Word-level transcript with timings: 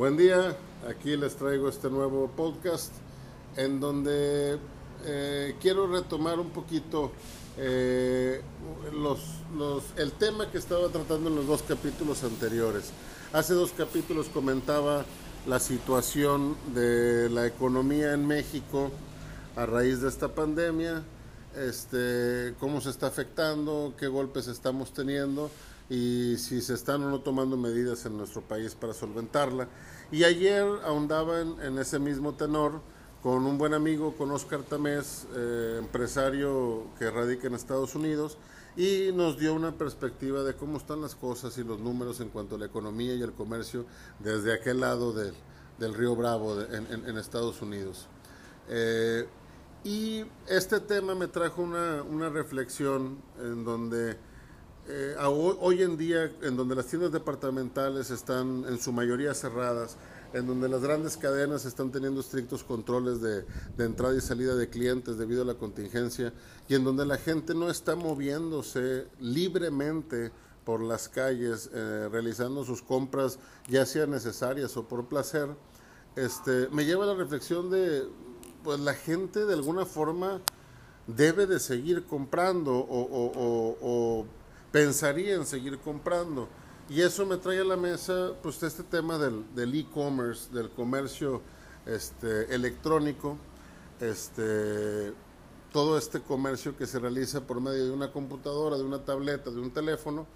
Buen 0.00 0.16
día, 0.16 0.56
aquí 0.88 1.14
les 1.14 1.36
traigo 1.36 1.68
este 1.68 1.90
nuevo 1.90 2.30
podcast 2.34 2.90
en 3.54 3.80
donde 3.80 4.58
eh, 5.04 5.54
quiero 5.60 5.88
retomar 5.88 6.40
un 6.40 6.48
poquito 6.48 7.12
eh, 7.58 8.40
los, 8.94 9.20
el 9.96 10.12
tema 10.12 10.50
que 10.50 10.56
estaba 10.56 10.88
tratando 10.88 11.28
en 11.28 11.36
los 11.36 11.46
dos 11.46 11.62
capítulos 11.68 12.24
anteriores. 12.24 12.92
Hace 13.34 13.52
dos 13.52 13.72
capítulos 13.72 14.30
comentaba 14.32 15.04
la 15.46 15.58
situación 15.58 16.56
de 16.74 17.28
la 17.28 17.46
economía 17.46 18.14
en 18.14 18.26
México 18.26 18.90
a 19.54 19.66
raíz 19.66 20.00
de 20.00 20.08
esta 20.08 20.34
pandemia, 20.34 21.02
este, 21.54 22.54
cómo 22.58 22.80
se 22.80 22.88
está 22.88 23.08
afectando, 23.08 23.92
qué 23.98 24.06
golpes 24.08 24.48
estamos 24.48 24.94
teniendo 24.94 25.50
y 25.90 26.36
si 26.38 26.62
se 26.62 26.74
están 26.74 27.02
o 27.02 27.10
no 27.10 27.20
tomando 27.20 27.56
medidas 27.56 28.06
en 28.06 28.16
nuestro 28.16 28.40
país 28.42 28.76
para 28.76 28.94
solventarla. 28.94 29.68
Y 30.12 30.24
ayer 30.24 30.64
ahondaba 30.84 31.40
en, 31.40 31.78
ese 31.78 32.00
mismo 32.00 32.34
tenor 32.34 32.80
con 33.22 33.46
un 33.46 33.58
buen 33.58 33.74
amigo, 33.74 34.16
con 34.16 34.30
Oscar 34.32 34.62
Tamés, 34.62 35.26
eh, 35.36 35.76
empresario 35.78 36.86
que 36.98 37.10
radica 37.10 37.46
en 37.46 37.54
Estados 37.54 37.94
Unidos, 37.94 38.36
y 38.76 39.10
nos 39.14 39.38
dio 39.38 39.54
una 39.54 39.72
perspectiva 39.72 40.42
de 40.42 40.54
cómo 40.54 40.78
están 40.78 41.00
las 41.00 41.14
cosas 41.14 41.56
y 41.58 41.64
los 41.64 41.78
números 41.78 42.20
en 42.20 42.28
cuanto 42.30 42.56
a 42.56 42.58
la 42.58 42.66
economía 42.66 43.14
y 43.14 43.22
el 43.22 43.32
comercio 43.32 43.84
desde 44.18 44.52
aquel 44.52 44.80
lado 44.80 45.12
del, 45.12 45.34
del 45.78 45.94
río 45.94 46.16
Bravo 46.16 46.60
en, 46.60 47.16
Estados 47.16 47.62
Unidos. 47.62 48.08
Eh, 48.68 49.26
y 49.84 50.24
este 50.48 50.80
tema 50.80 51.14
me 51.14 51.28
trajo 51.28 51.62
una, 51.62 52.02
una 52.02 52.28
reflexión 52.30 53.18
en 53.40 53.64
donde 53.64 54.16
eh, 54.88 55.14
hoy 55.20 55.82
en 55.82 55.96
día, 55.96 56.32
en 56.42 56.56
donde 56.56 56.74
las 56.74 56.86
tiendas 56.86 57.12
departamentales 57.12 58.10
están 58.10 58.64
en 58.66 58.80
su 58.80 58.92
mayoría 58.92 59.34
cerradas, 59.34 59.96
en 60.32 60.46
donde 60.46 60.68
las 60.68 60.82
grandes 60.82 61.16
cadenas 61.16 61.64
están 61.64 61.90
teniendo 61.90 62.20
estrictos 62.20 62.64
controles 62.64 63.20
de, 63.20 63.44
entrada 63.78 64.16
y 64.16 64.20
salida 64.20 64.54
de 64.54 64.68
clientes 64.68 65.18
debido 65.18 65.42
a 65.42 65.44
la 65.44 65.54
contingencia, 65.54 66.32
y 66.68 66.74
en 66.74 66.84
donde 66.84 67.04
la 67.04 67.18
gente 67.18 67.54
no 67.54 67.70
está 67.70 67.94
moviéndose 67.94 69.06
libremente 69.20 70.32
por 70.64 70.82
las 70.82 71.08
calles, 71.08 71.70
eh, 71.72 72.08
realizando 72.10 72.64
sus 72.64 72.82
compras, 72.82 73.38
ya 73.68 73.86
sean 73.86 74.10
necesarias 74.10 74.76
o 74.76 74.88
por 74.88 75.08
placer, 75.08 75.48
este, 76.16 76.68
me 76.70 76.84
lleva 76.84 77.04
a 77.04 77.08
la 77.08 77.14
reflexión 77.14 77.70
de, 77.70 78.08
pues 78.64 78.80
la 78.80 78.94
gente 78.94 79.44
de 79.44 79.54
alguna 79.54 79.84
forma 79.84 80.40
debe 81.06 81.46
de 81.46 81.60
seguir 81.60 82.04
comprando 82.04 82.72
o 82.88 84.26
pensaría 84.72 85.34
en 85.34 85.46
seguir 85.46 85.78
comprando. 85.78 86.48
Y 86.88 87.02
eso 87.02 87.24
me 87.24 87.36
trae 87.36 87.60
a 87.60 87.64
la 87.64 87.76
mesa 87.76 88.32
pues 88.42 88.62
este 88.62 88.82
tema 88.82 89.16
del 89.16 89.74
e-commerce, 89.74 90.52
del 90.52 90.70
comercio 90.70 91.40
este, 91.86 92.52
electrónico, 92.54 93.36
este, 94.00 95.12
todo 95.72 95.96
este 95.96 96.20
comercio 96.20 96.76
que 96.76 96.86
se 96.86 96.98
realiza 96.98 97.46
por 97.46 97.60
medio 97.60 97.84
de 97.84 97.90
una 97.92 98.10
computadora, 98.10 98.76
de 98.76 98.82
una 98.82 99.04
tableta, 99.04 99.50
de 99.50 99.60
un 99.60 99.70
teléfono. 99.70 100.26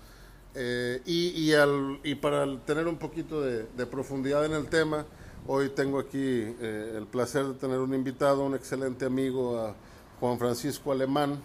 Eh, 0.55 1.03
y, 1.05 1.31
y, 1.31 1.53
al, 1.55 1.99
y, 2.05 2.15
para 2.15 2.47
tener 2.61 2.87
un 2.87 2.97
poquito 2.97 3.41
de, 3.41 3.87
profundidad 3.87 4.45
en 4.47 4.53
el 4.53 4.69
tema, 4.69 5.05
hoy 5.49 5.71
tengo 5.71 5.99
aquí 5.99 6.17
eh, 6.21 6.95
el 6.97 7.09
placer 7.09 7.45
de 7.47 7.55
tener 7.55 7.81
un 7.81 7.93
invitado, 7.93 8.45
un 8.45 8.55
excelente 8.55 9.05
amigo, 9.05 9.59
a 9.59 9.75
Juan 10.21 10.39
Francisco 10.39 10.93
Alemán, 10.93 11.41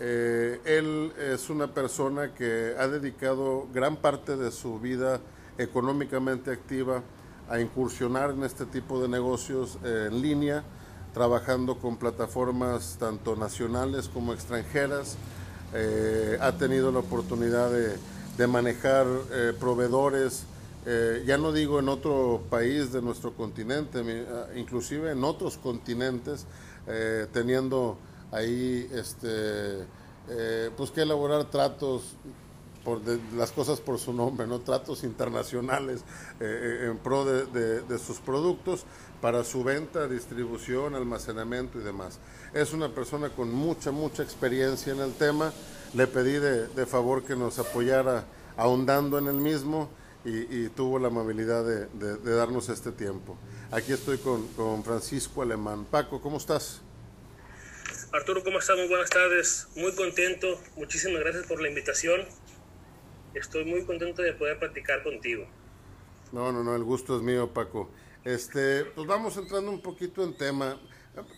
eh, 0.00 0.60
él 0.64 1.12
es 1.18 1.50
una 1.50 1.68
persona 1.68 2.34
que 2.34 2.74
ha 2.78 2.88
dedicado 2.88 3.68
gran 3.72 3.96
parte 3.96 4.36
de 4.36 4.50
su 4.50 4.80
vida 4.80 5.20
económicamente 5.58 6.50
activa 6.50 7.02
a 7.48 7.60
incursionar 7.60 8.30
en 8.30 8.44
este 8.44 8.64
tipo 8.64 9.00
de 9.02 9.08
negocios 9.08 9.78
eh, 9.84 10.08
en 10.10 10.22
línea, 10.22 10.64
trabajando 11.12 11.76
con 11.78 11.98
plataformas 11.98 12.96
tanto 12.98 13.36
nacionales 13.36 14.08
como 14.08 14.32
extranjeras. 14.32 15.16
Eh, 15.74 16.38
ha 16.40 16.52
tenido 16.52 16.90
la 16.90 17.00
oportunidad 17.00 17.70
de, 17.70 17.98
manejar 18.48 19.06
proveedores, 19.60 20.46
ya 21.24 21.38
no 21.38 21.52
digo 21.52 21.78
en 21.78 21.88
otro 21.88 22.42
país 22.50 22.90
de 22.92 23.00
nuestro 23.00 23.32
continente, 23.34 24.02
inclusive 24.56 25.12
en 25.12 25.22
otros 25.22 25.58
continentes, 25.58 26.44
teniendo 27.32 27.98
ahí 28.32 28.88
este, 28.92 29.86
eh, 30.28 30.70
pues 30.76 30.90
que 30.90 31.02
elaborar 31.02 31.44
tratos 31.44 32.16
por 32.84 33.00
las 33.36 33.52
cosas 33.52 33.80
por 33.80 33.98
su 33.98 34.12
nombre, 34.12 34.46
no 34.46 34.60
tratos 34.60 35.04
internacionales 35.04 36.00
eh, 36.40 36.80
eh, 36.84 36.88
en 36.90 36.98
pro 36.98 37.24
de, 37.24 37.98
sus 37.98 38.18
productos 38.18 38.84
para 39.20 39.44
su 39.44 39.62
venta, 39.62 40.08
distribución, 40.08 40.96
almacenamiento 40.96 41.78
y 41.78 41.82
demás. 41.82 42.18
Es 42.52 42.72
una 42.72 42.88
persona 42.88 43.28
con 43.28 43.52
mucha, 43.54 43.92
mucha 43.92 44.22
experiencia 44.24 44.92
en 44.92 45.00
el 45.00 45.12
tema. 45.12 45.52
Le 45.94 46.08
pedí 46.08 46.32
de, 46.32 46.86
favor 46.86 47.22
que 47.22 47.36
nos 47.36 47.58
apoyara 47.60 48.24
ahondando 48.56 49.18
en 49.18 49.28
el 49.28 49.36
mismo 49.36 49.88
y, 50.24 50.68
tuvo 50.70 50.98
la 50.98 51.08
amabilidad 51.08 51.64
de, 51.64 52.16
darnos 52.34 52.68
este 52.68 52.90
tiempo. 52.90 53.36
Aquí 53.70 53.92
estoy 53.92 54.18
con, 54.18 54.48
con 54.48 54.82
Francisco 54.82 55.42
Alemán. 55.42 55.86
Paco, 55.88 56.20
¿cómo 56.20 56.38
estás? 56.38 56.80
Arturo, 58.12 58.44
¿cómo 58.44 58.58
estás? 58.58 58.76
Muy 58.76 58.88
buenas 58.88 59.08
tardes. 59.08 59.68
Muy 59.74 59.94
contento. 59.94 60.60
Muchísimas 60.76 61.20
gracias 61.20 61.46
por 61.46 61.62
la 61.62 61.68
invitación. 61.68 62.20
Estoy 63.32 63.64
muy 63.64 63.86
contento 63.86 64.20
de 64.20 64.34
poder 64.34 64.58
platicar 64.58 65.02
contigo. 65.02 65.46
No, 66.30 66.52
no, 66.52 66.62
no, 66.62 66.76
el 66.76 66.84
gusto 66.84 67.16
es 67.16 67.22
mío, 67.22 67.54
Paco. 67.54 67.90
Este, 68.22 68.84
pues 68.84 69.06
vamos 69.06 69.38
entrando 69.38 69.70
un 69.70 69.80
poquito 69.80 70.22
en 70.24 70.36
tema. 70.36 70.78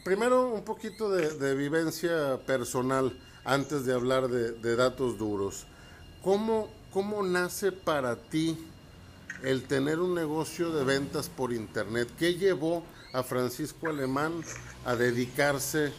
Primero, 0.04 0.48
un 0.48 0.64
poquito 0.64 1.10
de, 1.10 1.54
vivencia 1.54 2.40
personal 2.44 3.16
antes 3.44 3.86
de 3.86 3.94
hablar 3.94 4.26
de, 4.26 4.74
datos 4.76 5.16
duros. 5.16 5.68
¿Cómo, 6.22 6.74
¿Cómo 6.90 7.22
nace 7.22 7.70
para 7.70 8.16
ti 8.16 8.58
el 9.44 9.62
tener 9.68 10.00
un 10.00 10.12
negocio 10.12 10.72
de 10.72 10.82
ventas 10.82 11.28
por 11.28 11.52
Internet? 11.52 12.08
¿Qué 12.18 12.34
llevó 12.34 12.84
a 13.12 13.22
Francisco 13.22 13.88
Alemán 13.88 14.42
a 14.84 14.96
dedicarse 14.96 15.92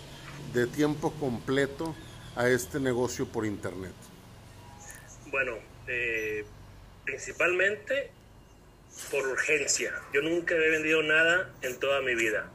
de 0.53 0.67
tiempo 0.67 1.11
completo 1.19 1.95
a 2.35 2.49
este 2.49 2.79
negocio 2.79 3.25
por 3.27 3.45
internet? 3.45 3.93
Bueno, 5.27 5.53
eh, 5.87 6.45
principalmente 7.03 8.11
por 9.11 9.27
urgencia. 9.27 9.93
Yo 10.13 10.21
nunca 10.21 10.55
he 10.55 10.69
vendido 10.69 11.03
nada 11.03 11.53
en 11.61 11.79
toda 11.79 12.01
mi 12.01 12.15
vida. 12.15 12.49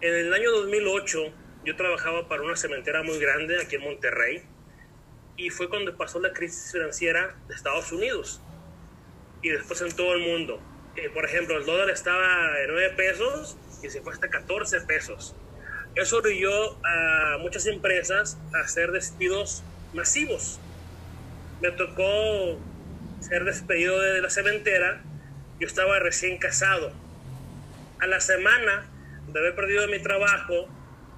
En 0.00 0.14
el 0.14 0.32
año 0.32 0.50
2008 0.50 1.32
yo 1.64 1.76
trabajaba 1.76 2.28
para 2.28 2.42
una 2.42 2.56
cementera 2.56 3.02
muy 3.02 3.18
grande 3.18 3.60
aquí 3.60 3.76
en 3.76 3.82
Monterrey 3.82 4.42
y 5.36 5.50
fue 5.50 5.68
cuando 5.68 5.96
pasó 5.96 6.20
la 6.20 6.32
crisis 6.32 6.72
financiera 6.72 7.36
de 7.48 7.54
Estados 7.54 7.92
Unidos 7.92 8.40
y 9.42 9.50
después 9.50 9.80
en 9.80 9.94
todo 9.94 10.14
el 10.14 10.22
mundo. 10.22 10.60
Eh, 10.96 11.08
por 11.10 11.24
ejemplo, 11.24 11.56
el 11.56 11.64
dólar 11.64 11.90
estaba 11.90 12.60
en 12.60 12.70
9 12.70 12.94
pesos 12.96 13.56
y 13.82 13.90
se 13.90 14.00
fue 14.02 14.12
hasta 14.12 14.28
14 14.28 14.80
pesos. 14.82 15.34
Eso 15.94 16.18
orilló 16.18 16.78
a 16.84 17.38
muchas 17.40 17.66
empresas 17.66 18.38
a 18.54 18.60
hacer 18.60 18.92
despidos 18.92 19.64
masivos. 19.92 20.60
Me 21.60 21.72
tocó 21.72 22.60
ser 23.20 23.44
despedido 23.44 23.98
de 24.00 24.22
la 24.22 24.30
cementera. 24.30 25.02
Yo 25.58 25.66
estaba 25.66 25.98
recién 25.98 26.38
casado. 26.38 26.92
A 27.98 28.06
la 28.06 28.20
semana 28.20 28.88
de 29.26 29.38
haber 29.38 29.54
perdido 29.54 29.86
mi 29.88 30.00
trabajo, 30.00 30.68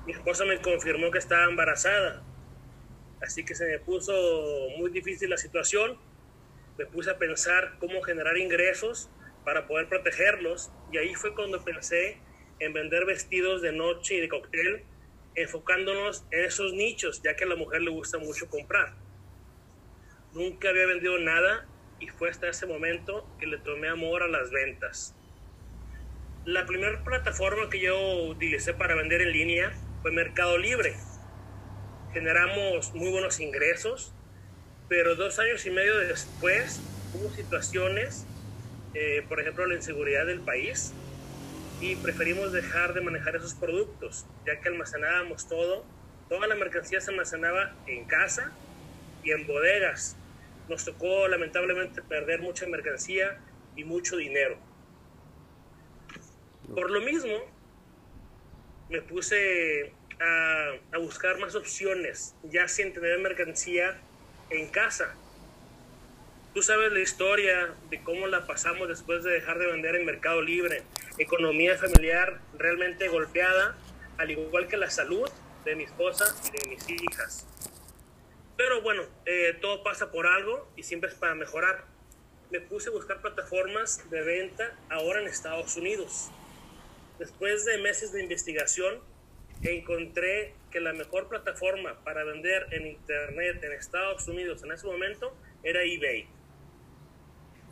mi 0.06 0.12
esposa 0.12 0.44
me 0.44 0.60
confirmó 0.60 1.10
que 1.10 1.18
estaba 1.18 1.44
embarazada. 1.44 2.22
Así 3.20 3.44
que 3.44 3.54
se 3.54 3.66
me 3.66 3.78
puso 3.78 4.12
muy 4.78 4.90
difícil 4.90 5.30
la 5.30 5.36
situación. 5.36 5.96
Me 6.76 6.86
puse 6.86 7.10
a 7.10 7.18
pensar 7.18 7.76
cómo 7.78 8.02
generar 8.02 8.36
ingresos 8.36 9.10
para 9.44 9.68
poder 9.68 9.88
protegerlos. 9.88 10.72
Y 10.90 10.98
ahí 10.98 11.14
fue 11.14 11.34
cuando 11.34 11.62
pensé 11.62 12.18
en 12.62 12.72
vender 12.72 13.04
vestidos 13.04 13.60
de 13.60 13.72
noche 13.72 14.14
y 14.14 14.20
de 14.20 14.28
cóctel, 14.28 14.84
enfocándonos 15.34 16.24
en 16.30 16.44
esos 16.44 16.72
nichos, 16.72 17.20
ya 17.22 17.34
que 17.34 17.44
a 17.44 17.48
la 17.48 17.56
mujer 17.56 17.82
le 17.82 17.90
gusta 17.90 18.18
mucho 18.18 18.48
comprar. 18.48 18.94
Nunca 20.32 20.68
había 20.68 20.86
vendido 20.86 21.18
nada 21.18 21.66
y 21.98 22.06
fue 22.06 22.30
hasta 22.30 22.48
ese 22.48 22.66
momento 22.66 23.28
que 23.40 23.46
le 23.46 23.58
tomé 23.58 23.88
amor 23.88 24.22
a 24.22 24.28
las 24.28 24.50
ventas. 24.52 25.14
La 26.44 26.66
primera 26.66 27.02
plataforma 27.02 27.68
que 27.68 27.80
yo 27.80 28.24
utilicé 28.24 28.74
para 28.74 28.94
vender 28.94 29.22
en 29.22 29.32
línea 29.32 29.72
fue 30.02 30.12
Mercado 30.12 30.56
Libre. 30.56 30.94
Generamos 32.12 32.94
muy 32.94 33.10
buenos 33.10 33.40
ingresos, 33.40 34.14
pero 34.88 35.16
dos 35.16 35.38
años 35.40 35.66
y 35.66 35.70
medio 35.70 35.98
después 35.98 36.80
hubo 37.14 37.28
situaciones, 37.30 38.26
eh, 38.94 39.24
por 39.28 39.40
ejemplo, 39.40 39.66
la 39.66 39.74
inseguridad 39.74 40.26
del 40.26 40.40
país, 40.40 40.94
y 41.82 41.96
preferimos 41.96 42.52
dejar 42.52 42.94
de 42.94 43.00
manejar 43.00 43.34
esos 43.34 43.54
productos, 43.54 44.24
ya 44.46 44.60
que 44.60 44.68
almacenábamos 44.68 45.48
todo, 45.48 45.84
toda 46.28 46.46
la 46.46 46.54
mercancía 46.54 47.00
se 47.00 47.10
almacenaba 47.10 47.74
en 47.88 48.04
casa 48.04 48.52
y 49.24 49.32
en 49.32 49.48
bodegas. 49.48 50.16
Nos 50.68 50.84
tocó 50.84 51.26
lamentablemente 51.26 52.00
perder 52.00 52.40
mucha 52.40 52.68
mercancía 52.68 53.36
y 53.74 53.82
mucho 53.82 54.16
dinero. 54.16 54.58
Por 56.72 56.88
lo 56.92 57.00
mismo, 57.00 57.36
me 58.88 59.02
puse 59.02 59.92
a, 60.20 60.98
buscar 60.98 61.40
más 61.40 61.56
opciones, 61.56 62.36
ya 62.44 62.68
sin 62.68 62.94
tener 62.94 63.18
mercancía 63.18 64.00
en 64.50 64.68
casa. 64.68 65.16
Tú 66.54 66.60
sabes 66.60 66.92
la 66.92 67.00
historia 67.00 67.74
de 67.88 68.02
cómo 68.02 68.26
la 68.26 68.46
pasamos 68.46 68.86
después 68.86 69.24
de 69.24 69.30
dejar 69.30 69.58
de 69.58 69.68
vender 69.68 69.96
en 69.96 70.04
Mercado 70.04 70.42
Libre. 70.42 70.82
Economía 71.16 71.78
familiar 71.78 72.42
realmente 72.58 73.08
golpeada, 73.08 73.74
al 74.18 74.30
igual 74.30 74.68
que 74.68 74.76
la 74.76 74.90
salud 74.90 75.26
de 75.64 75.76
mi 75.76 75.84
esposa 75.84 76.26
y 76.46 76.50
de 76.50 76.68
mis 76.68 76.90
hijas. 76.90 77.46
Pero 78.58 78.82
bueno, 78.82 79.02
eh, 79.24 79.56
todo 79.62 79.82
pasa 79.82 80.12
por 80.12 80.26
algo 80.26 80.70
y 80.76 80.82
siempre 80.82 81.08
es 81.08 81.16
para 81.16 81.34
mejorar. 81.34 81.86
Me 82.50 82.60
puse 82.60 82.90
a 82.90 82.92
buscar 82.92 83.22
plataformas 83.22 84.10
de 84.10 84.20
venta 84.20 84.76
ahora 84.90 85.22
en 85.22 85.28
Estados 85.28 85.74
Unidos. 85.78 86.28
Después 87.18 87.64
de 87.64 87.78
meses 87.78 88.12
de 88.12 88.22
investigación, 88.22 89.00
encontré 89.62 90.52
que 90.70 90.80
la 90.80 90.92
mejor 90.92 91.30
plataforma 91.30 92.04
para 92.04 92.24
vender 92.24 92.66
en 92.72 92.88
Internet 92.88 93.64
en 93.64 93.72
Estados 93.72 94.28
Unidos 94.28 94.62
en 94.64 94.72
ese 94.72 94.86
momento 94.86 95.34
era 95.62 95.82
eBay. 95.82 96.28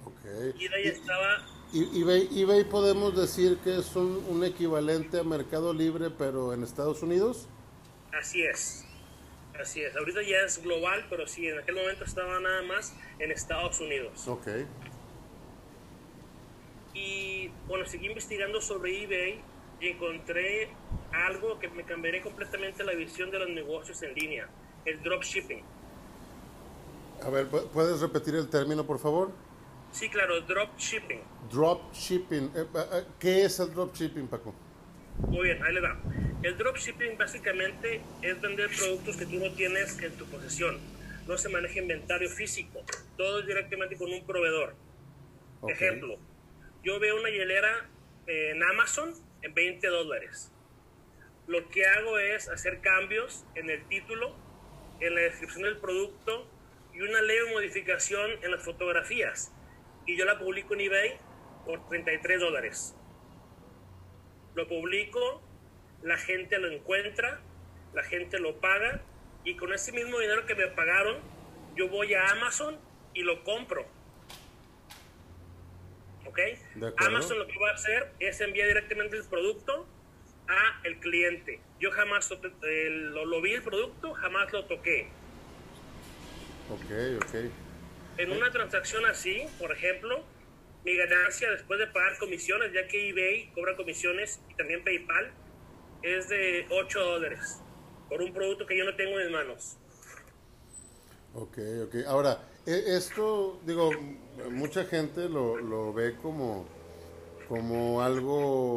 Okay. 0.05 0.67
eBay 0.67 0.87
estaba... 0.87 1.47
eBay, 1.73 2.29
eBay 2.35 2.64
podemos 2.64 3.17
decir 3.17 3.58
que 3.58 3.79
es 3.79 3.94
un, 3.97 4.25
un 4.29 4.44
equivalente 4.44 5.20
a 5.20 5.25
Mercado 5.25 5.73
Libre, 5.73 6.11
pero 6.11 6.52
en 6.52 6.62
Estados 6.62 7.02
Unidos. 7.02 7.49
Así 8.12 8.43
es. 8.43 8.85
Así 9.61 9.82
es. 9.82 9.94
Ahorita 9.97 10.23
ya 10.23 10.38
es 10.47 10.62
global, 10.62 11.06
pero 11.11 11.26
sí, 11.26 11.47
en 11.47 11.58
aquel 11.58 11.76
momento 11.76 12.05
estaba 12.05 12.41
nada 12.41 12.62
más 12.62 12.94
en 13.19 13.31
Estados 13.31 13.81
Unidos. 13.81 14.26
Ok. 14.26 14.49
Y 16.94 17.49
bueno, 17.69 17.87
seguí 17.87 18.06
investigando 18.06 18.61
sobre 18.61 19.05
eBay 19.05 19.41
y 19.81 19.88
encontré 19.88 20.70
algo 21.12 21.58
que 21.58 21.69
me 21.69 21.85
cambiaría 21.85 22.23
completamente 22.23 22.85
la 22.85 22.93
visión 22.93 23.31
de 23.31 23.38
los 23.38 23.49
negocios 23.49 24.02
en 24.02 24.14
línea, 24.14 24.49
el 24.85 25.02
dropshipping. 25.02 25.62
A 27.23 27.31
ver, 27.31 27.49
¿puedes 27.49 28.00
repetir 28.00 28.35
el 28.35 28.49
término, 28.49 28.85
por 28.85 28.99
favor? 28.99 29.31
Sí, 29.93 30.09
claro, 30.09 30.41
dropshipping. 30.43 31.21
Dropshipping. 31.51 32.53
Eh, 32.55 32.67
eh, 32.75 33.05
¿Qué 33.19 33.45
es 33.45 33.59
el 33.59 33.75
dropshipping, 33.75 34.29
Paco? 34.29 34.55
Muy 35.29 35.45
bien, 35.45 35.63
ahí 35.63 35.75
le 35.75 35.81
va. 35.81 36.01
El 36.43 36.57
dropshipping 36.57 37.19
básicamente 37.19 38.01
es 38.23 38.41
vender 38.41 38.71
productos 38.77 39.17
que 39.17 39.27
tú 39.27 39.37
no 39.37 39.53
tienes 39.53 39.99
en 40.01 40.17
tu 40.17 40.27
posesión. 40.27 40.79
No 41.27 41.37
se 41.37 41.49
maneja 41.49 41.81
inventario 41.81 42.31
físico. 42.31 42.83
Todo 43.17 43.41
es 43.41 43.47
directamente 43.47 43.97
con 43.97 44.11
un 44.13 44.25
proveedor. 44.25 44.75
Ejemplo, 45.69 46.19
yo 46.83 46.99
veo 46.99 47.21
una 47.21 47.29
hielera 47.29 47.91
en 48.27 48.63
Amazon 48.63 49.13
en 49.43 49.53
20 49.53 49.87
dólares. 49.89 50.51
Lo 51.47 51.69
que 51.69 51.85
hago 51.85 52.19
es 52.19 52.49
hacer 52.49 52.81
cambios 52.81 53.45
en 53.55 53.69
el 53.69 53.85
título, 53.89 54.35
en 55.01 55.15
la 55.15 55.21
descripción 55.23 55.65
del 55.65 55.77
producto 55.79 56.47
y 56.95 57.01
una 57.01 57.21
leve 57.21 57.53
modificación 57.53 58.31
en 58.43 58.53
las 58.53 58.65
fotografías. 58.65 59.53
Y 60.06 60.17
yo 60.17 60.25
la 60.25 60.38
publico 60.38 60.75
en 60.75 60.81
eBay 60.81 61.19
por 61.64 61.87
33 61.88 62.41
dólares. 62.41 62.94
Lo 64.55 64.67
publico, 64.67 65.43
la 66.02 66.17
gente 66.17 66.58
lo 66.58 66.69
encuentra, 66.70 67.41
la 67.94 68.02
gente 68.02 68.38
lo 68.38 68.61
paga 68.61 69.02
y 69.44 69.56
con 69.56 69.73
ese 69.73 69.93
mismo 69.93 70.19
dinero 70.19 70.47
que 70.47 70.55
me 70.55 70.67
pagaron, 70.69 71.19
yo 71.76 71.88
voy 71.88 72.14
a 72.14 72.31
Amazon 72.31 72.79
y 73.14 73.23
lo 73.23 73.43
compro. 73.44 73.87
¿Ok? 76.26 76.38
Amazon 76.99 77.38
lo 77.38 77.47
que 77.47 77.58
va 77.58 77.70
a 77.70 77.75
hacer 77.75 78.12
es 78.20 78.41
enviar 78.41 78.69
directamente 78.69 79.17
el 79.17 79.25
producto 79.25 79.87
a 80.49 80.81
el 80.85 80.99
cliente. 80.99 81.61
Yo 81.81 81.91
jamás 81.91 82.31
lo, 82.31 83.25
lo, 83.25 83.41
vi 83.41 83.52
el 83.55 83.62
producto, 83.62 84.12
jamás 84.12 84.52
lo 84.52 84.64
toqué. 84.64 85.08
Ok, 86.70 87.25
ok. 87.25 87.70
En 88.17 88.33
una 88.33 88.51
transacción 88.51 89.07
así, 89.07 89.47
por 89.59 89.73
ejemplo, 89.73 90.25
mi 90.85 90.97
ganancia 90.97 91.51
después 91.51 91.79
de 91.79 91.87
pagar 91.89 92.19
comisiones, 92.19 92.73
ya 92.73 92.87
que 92.87 93.11
eBay 93.11 93.51
cobra 93.55 93.77
comisiones 93.77 94.41
y 94.49 94.55
también 94.55 94.83
PayPal, 94.85 95.33
es 96.03 96.29
de 96.29 96.67
8 96.71 97.01
dólares 97.01 97.61
por 98.09 98.21
un 98.23 98.33
producto 98.33 98.67
que 98.67 98.77
yo 98.77 98.85
no 98.85 98.97
tengo 98.97 99.21
en 99.21 99.33
manos. 99.33 99.77
Ok, 101.35 101.59
ok. 101.85 101.95
Ahora, 102.07 102.39
e, 102.67 102.97
esto, 102.97 103.61
digo, 103.65 103.91
mucha 104.51 104.85
gente 104.85 105.29
lo, 105.29 105.57
lo 105.57 105.93
ve 105.93 106.17
como, 106.17 106.67
como 107.49 108.03
algo, 108.03 108.75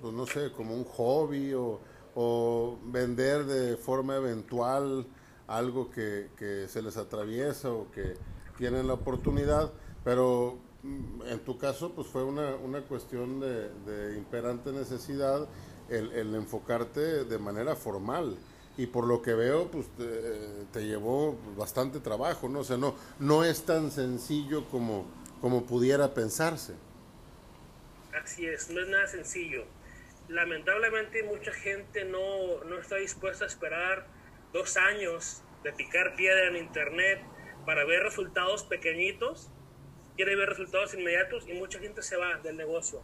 pues 0.00 0.12
no 0.12 0.26
sé, 0.26 0.52
como 0.52 0.74
un 0.74 0.84
hobby 0.84 1.54
o, 1.54 1.80
o 2.14 2.78
vender 2.84 3.44
de 3.44 3.76
forma 3.76 4.16
eventual 4.16 5.06
algo 5.48 5.90
que, 5.90 6.28
que 6.36 6.68
se 6.68 6.82
les 6.82 6.96
atraviesa 6.96 7.72
o 7.72 7.90
que 7.90 8.14
tienen 8.58 8.88
la 8.88 8.94
oportunidad, 8.94 9.72
pero 10.04 10.58
mm, 10.82 11.22
en 11.30 11.38
tu 11.40 11.56
caso, 11.56 11.92
pues 11.94 12.08
fue 12.08 12.24
una, 12.24 12.56
una 12.56 12.82
cuestión 12.82 13.40
de, 13.40 13.70
de 13.86 14.18
imperante 14.18 14.72
necesidad 14.72 15.48
el, 15.88 16.12
el, 16.12 16.34
enfocarte 16.34 17.24
de 17.24 17.38
manera 17.38 17.76
formal. 17.76 18.36
Y 18.76 18.86
por 18.86 19.06
lo 19.06 19.22
que 19.22 19.32
veo, 19.34 19.70
pues 19.70 19.86
te, 19.96 20.04
te, 20.72 20.86
llevó 20.86 21.36
bastante 21.56 21.98
trabajo, 21.98 22.48
¿no? 22.48 22.60
O 22.60 22.64
sea, 22.64 22.76
no, 22.76 22.94
no 23.18 23.42
es 23.42 23.64
tan 23.64 23.90
sencillo 23.90 24.66
como, 24.66 25.06
como 25.40 25.64
pudiera 25.64 26.14
pensarse. 26.14 26.74
Así 28.22 28.46
es, 28.46 28.70
no 28.70 28.80
es 28.80 28.88
nada 28.88 29.06
sencillo. 29.08 29.64
Lamentablemente 30.28 31.22
mucha 31.24 31.52
gente 31.52 32.04
no, 32.04 32.62
no 32.64 32.78
está 32.78 32.96
dispuesta 32.96 33.44
a 33.44 33.48
esperar 33.48 34.06
dos 34.52 34.76
años 34.76 35.42
de 35.64 35.72
picar 35.72 36.14
piedra 36.14 36.48
en 36.48 36.56
internet 36.56 37.20
para 37.68 37.84
ver 37.84 38.02
resultados 38.02 38.64
pequeñitos, 38.64 39.50
quiere 40.16 40.36
ver 40.36 40.48
resultados 40.48 40.94
inmediatos 40.94 41.46
y 41.46 41.52
mucha 41.52 41.78
gente 41.78 42.00
se 42.00 42.16
va 42.16 42.38
del 42.38 42.56
negocio. 42.56 43.02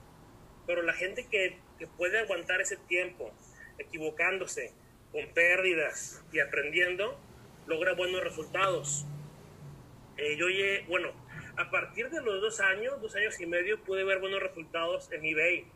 Pero 0.66 0.80
la 0.80 0.94
gente 0.94 1.26
que, 1.30 1.58
puede 1.98 2.20
aguantar 2.20 2.62
ese 2.62 2.78
tiempo, 2.78 3.30
equivocándose, 3.76 4.72
con 5.12 5.28
pérdidas 5.34 6.24
y 6.32 6.40
aprendiendo, 6.40 7.20
logra 7.66 7.92
buenos 7.92 8.24
resultados. 8.24 9.04
Eh, 10.16 10.38
yo, 10.38 10.46
bueno, 10.88 11.12
a 11.58 11.70
partir 11.70 12.08
de 12.08 12.22
los 12.22 12.40
dos 12.40 12.58
años, 12.60 13.02
dos 13.02 13.14
años 13.16 13.38
y 13.40 13.44
medio, 13.44 13.84
pude 13.84 14.02
ver 14.02 14.18
buenos 14.18 14.42
resultados 14.42 15.12
en 15.12 15.26
eBay. 15.26 15.66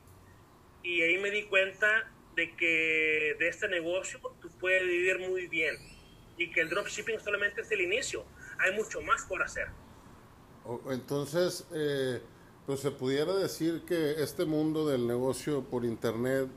Y 0.82 1.02
ahí 1.02 1.18
me 1.18 1.30
di 1.30 1.42
cuenta 1.42 2.10
de 2.36 2.56
que 2.56 3.36
de 3.38 3.48
este 3.48 3.68
negocio 3.68 4.18
tú 4.40 4.48
puedes 4.58 4.82
vivir 4.82 5.18
muy 5.18 5.46
bien 5.46 5.76
y 6.38 6.50
que 6.50 6.62
el 6.62 6.70
dropshipping 6.70 7.20
solamente 7.20 7.60
es 7.60 7.70
el 7.70 7.82
inicio. 7.82 8.24
Hay 8.58 8.74
mucho 8.76 9.00
más 9.02 9.24
por 9.24 9.42
hacer. 9.42 9.68
Entonces, 10.90 11.64
eh, 11.72 12.20
pues 12.66 12.80
se 12.80 12.90
pudiera 12.90 13.34
decir 13.34 13.82
que 13.86 14.22
este 14.22 14.44
mundo 14.44 14.86
del 14.86 15.06
negocio 15.06 15.64
por 15.64 15.84
internet, 15.84 16.48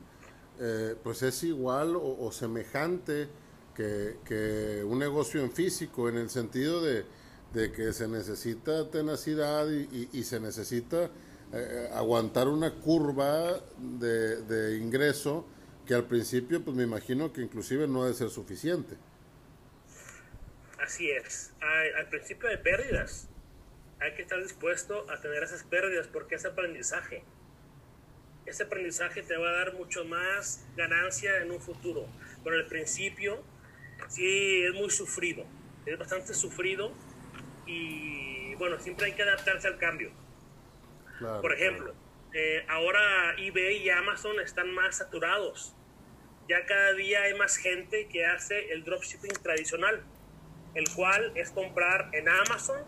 eh, 0.60 0.94
pues 1.02 1.22
es 1.22 1.42
igual 1.44 1.96
o, 1.96 2.30
semejante 2.30 3.28
que, 3.74 4.84
un 4.86 4.98
negocio 4.98 5.40
en 5.40 5.50
físico, 5.50 6.08
en 6.08 6.18
el 6.18 6.28
sentido 6.28 6.82
de, 6.82 7.06
que 7.52 7.92
se 7.92 8.08
necesita 8.08 8.90
tenacidad 8.90 9.68
y, 9.70 9.88
y, 9.90 10.08
y 10.12 10.24
se 10.24 10.40
necesita 10.40 11.10
eh, 11.54 11.90
aguantar 11.92 12.48
una 12.48 12.74
curva 12.74 13.60
de, 13.78 14.42
de, 14.42 14.78
ingreso 14.78 15.44
que 15.86 15.94
al 15.94 16.04
principio, 16.04 16.64
pues 16.64 16.74
me 16.74 16.84
imagino 16.84 17.30
que 17.30 17.42
inclusive 17.42 17.86
no 17.86 18.04
debe 18.04 18.14
ser 18.14 18.30
suficiente. 18.30 18.96
Así 20.82 21.10
es, 21.10 21.54
al, 21.60 21.94
al 21.94 22.08
principio 22.08 22.48
de 22.48 22.58
pérdidas, 22.58 23.28
hay 24.00 24.14
que 24.14 24.22
estar 24.22 24.42
dispuesto 24.42 25.08
a 25.10 25.20
tener 25.20 25.42
esas 25.44 25.62
pérdidas 25.62 26.08
porque 26.08 26.34
es 26.34 26.44
aprendizaje. 26.44 27.22
Ese 28.46 28.64
aprendizaje 28.64 29.22
te 29.22 29.36
va 29.36 29.50
a 29.50 29.52
dar 29.52 29.74
mucho 29.74 30.04
más 30.04 30.66
ganancia 30.76 31.38
en 31.38 31.52
un 31.52 31.60
futuro. 31.60 32.08
Pero 32.42 32.56
al 32.56 32.66
principio 32.66 33.44
sí 34.08 34.64
es 34.64 34.74
muy 34.74 34.90
sufrido, 34.90 35.46
es 35.86 35.96
bastante 35.96 36.34
sufrido 36.34 36.92
y 37.66 38.54
bueno, 38.56 38.80
siempre 38.80 39.06
hay 39.06 39.12
que 39.12 39.22
adaptarse 39.22 39.68
al 39.68 39.78
cambio. 39.78 40.10
Claro, 41.18 41.40
Por 41.40 41.52
ejemplo, 41.52 41.94
claro. 41.94 41.98
eh, 42.32 42.64
ahora 42.68 43.36
eBay 43.38 43.76
y 43.84 43.90
Amazon 43.90 44.40
están 44.40 44.72
más 44.74 44.96
saturados. 44.96 45.76
Ya 46.48 46.66
cada 46.66 46.92
día 46.94 47.22
hay 47.22 47.34
más 47.34 47.56
gente 47.56 48.08
que 48.08 48.26
hace 48.26 48.72
el 48.72 48.82
dropshipping 48.82 49.30
tradicional, 49.44 50.02
el 50.74 50.88
cual 50.94 51.32
es 51.34 51.50
comprar 51.50 52.08
en 52.12 52.28
Amazon 52.28 52.82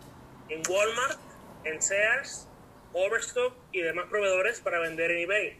en 0.49 0.61
Walmart, 0.69 1.19
en 1.63 1.81
Sears, 1.81 2.47
Overstock 2.93 3.55
y 3.71 3.81
demás 3.81 4.05
proveedores 4.09 4.61
para 4.61 4.79
vender 4.79 5.11
en 5.11 5.23
eBay. 5.23 5.57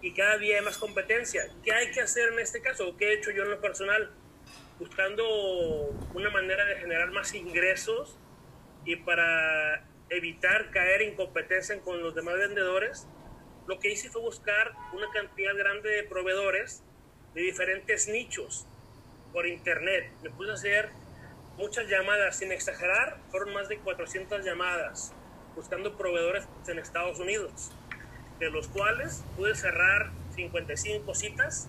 Y 0.00 0.14
cada 0.14 0.38
día 0.38 0.58
hay 0.58 0.64
más 0.64 0.78
competencia. 0.78 1.42
¿Qué 1.64 1.72
hay 1.72 1.90
que 1.90 2.00
hacer 2.00 2.32
en 2.32 2.38
este 2.38 2.60
caso? 2.60 2.96
¿Qué 2.96 3.08
he 3.08 3.14
hecho 3.14 3.30
yo 3.30 3.42
en 3.44 3.50
lo 3.50 3.60
personal? 3.60 4.10
Buscando 4.78 5.26
una 6.14 6.30
manera 6.30 6.64
de 6.66 6.76
generar 6.76 7.10
más 7.10 7.34
ingresos 7.34 8.16
y 8.84 8.96
para 8.96 9.84
evitar 10.10 10.70
caer 10.70 11.02
en 11.02 11.16
competencia 11.16 11.78
con 11.80 12.00
los 12.00 12.14
demás 12.14 12.36
vendedores, 12.36 13.08
lo 13.66 13.80
que 13.80 13.90
hice 13.90 14.08
fue 14.08 14.22
buscar 14.22 14.72
una 14.92 15.10
cantidad 15.10 15.54
grande 15.56 15.90
de 15.90 16.04
proveedores 16.04 16.82
de 17.34 17.42
diferentes 17.42 18.06
nichos 18.08 18.66
por 19.32 19.46
internet. 19.46 20.10
Me 20.22 20.30
puse 20.30 20.52
a 20.52 20.54
hacer 20.54 20.90
muchas 21.58 21.88
llamadas, 21.88 22.36
sin 22.38 22.52
exagerar, 22.52 23.18
fueron 23.30 23.52
más 23.52 23.68
de 23.68 23.78
400 23.78 24.44
llamadas 24.44 25.12
buscando 25.56 25.96
proveedores 25.96 26.46
en 26.68 26.78
Estados 26.78 27.18
Unidos, 27.18 27.72
de 28.38 28.48
los 28.48 28.68
cuales 28.68 29.24
pude 29.36 29.56
cerrar 29.56 30.12
55 30.36 31.14
citas 31.16 31.68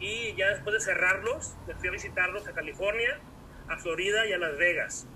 y 0.00 0.34
ya 0.34 0.48
después 0.48 0.74
de 0.74 0.80
cerrarlos, 0.80 1.54
me 1.68 1.74
fui 1.74 1.88
a 1.88 1.92
visitarlos 1.92 2.48
a 2.48 2.52
California, 2.52 3.20
a 3.68 3.78
Florida 3.78 4.26
y 4.26 4.32
a 4.32 4.38
Las 4.38 4.58
Vegas 4.58 5.06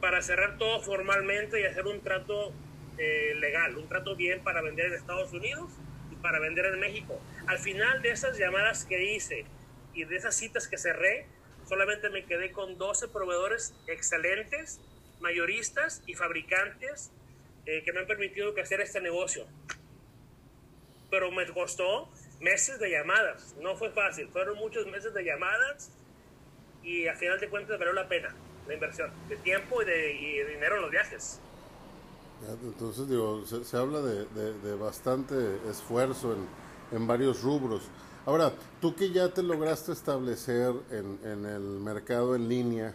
para 0.00 0.22
cerrar 0.22 0.56
todo 0.56 0.80
formalmente 0.82 1.60
y 1.60 1.64
hacer 1.64 1.86
un 1.86 2.00
trato 2.00 2.52
eh, 2.96 3.34
legal, 3.40 3.76
un 3.76 3.88
trato 3.88 4.14
bien 4.14 4.42
para 4.42 4.62
vender 4.62 4.86
en 4.86 4.94
Estados 4.94 5.32
Unidos 5.32 5.70
y 6.12 6.16
para 6.16 6.38
vender 6.38 6.66
en 6.66 6.78
México. 6.78 7.20
Al 7.46 7.58
final 7.58 8.02
de 8.02 8.10
esas 8.10 8.38
llamadas 8.38 8.84
que 8.84 9.14
hice 9.14 9.46
y 9.94 10.04
de 10.04 10.16
esas 10.16 10.36
citas 10.36 10.68
que 10.68 10.78
cerré, 10.78 11.26
solamente 11.68 12.10
me 12.10 12.24
quedé 12.24 12.52
con 12.52 12.78
12 12.78 13.08
proveedores 13.08 13.74
excelentes, 13.86 14.80
mayoristas 15.20 16.02
y 16.06 16.14
fabricantes 16.14 17.10
eh, 17.66 17.82
que 17.84 17.92
me 17.92 18.00
han 18.00 18.06
permitido 18.06 18.54
hacer 18.60 18.80
este 18.80 19.00
negocio. 19.00 19.46
Pero 21.10 21.30
me 21.30 21.46
costó 21.46 22.08
meses 22.40 22.78
de 22.78 22.90
llamadas, 22.90 23.54
no 23.60 23.76
fue 23.76 23.90
fácil, 23.90 24.28
fueron 24.28 24.58
muchos 24.58 24.86
meses 24.86 25.14
de 25.14 25.24
llamadas 25.24 25.90
y 26.82 27.06
al 27.06 27.16
final 27.16 27.40
de 27.40 27.48
cuentas 27.48 27.78
valió 27.78 27.92
la 27.92 28.08
pena 28.08 28.34
la 28.66 28.74
inversión 28.74 29.10
de 29.28 29.36
tiempo 29.36 29.82
y 29.82 29.84
de, 29.84 30.46
dinero 30.52 30.76
en 30.76 30.82
los 30.82 30.90
viajes. 30.90 31.40
Entonces, 32.62 33.08
digo, 33.08 33.44
se, 33.46 33.76
habla 33.76 34.00
de, 34.00 34.52
de, 34.52 34.74
bastante 34.74 35.34
esfuerzo 35.70 36.34
en, 36.34 36.46
en, 36.96 37.06
varios 37.06 37.42
rubros. 37.42 37.82
Ahora, 38.26 38.52
tú 38.80 38.96
que 38.96 39.12
ya 39.12 39.28
te 39.28 39.40
lograste 39.40 39.92
establecer 39.92 40.72
en, 40.90 41.20
en, 41.22 41.46
el 41.46 41.60
mercado 41.60 42.34
en 42.34 42.48
línea, 42.48 42.92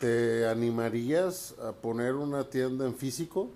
¿te 0.00 0.48
animarías 0.48 1.56
a 1.60 1.70
poner 1.70 2.14
una 2.14 2.50
tienda 2.50 2.84
en 2.84 2.96
físico? 2.96 3.52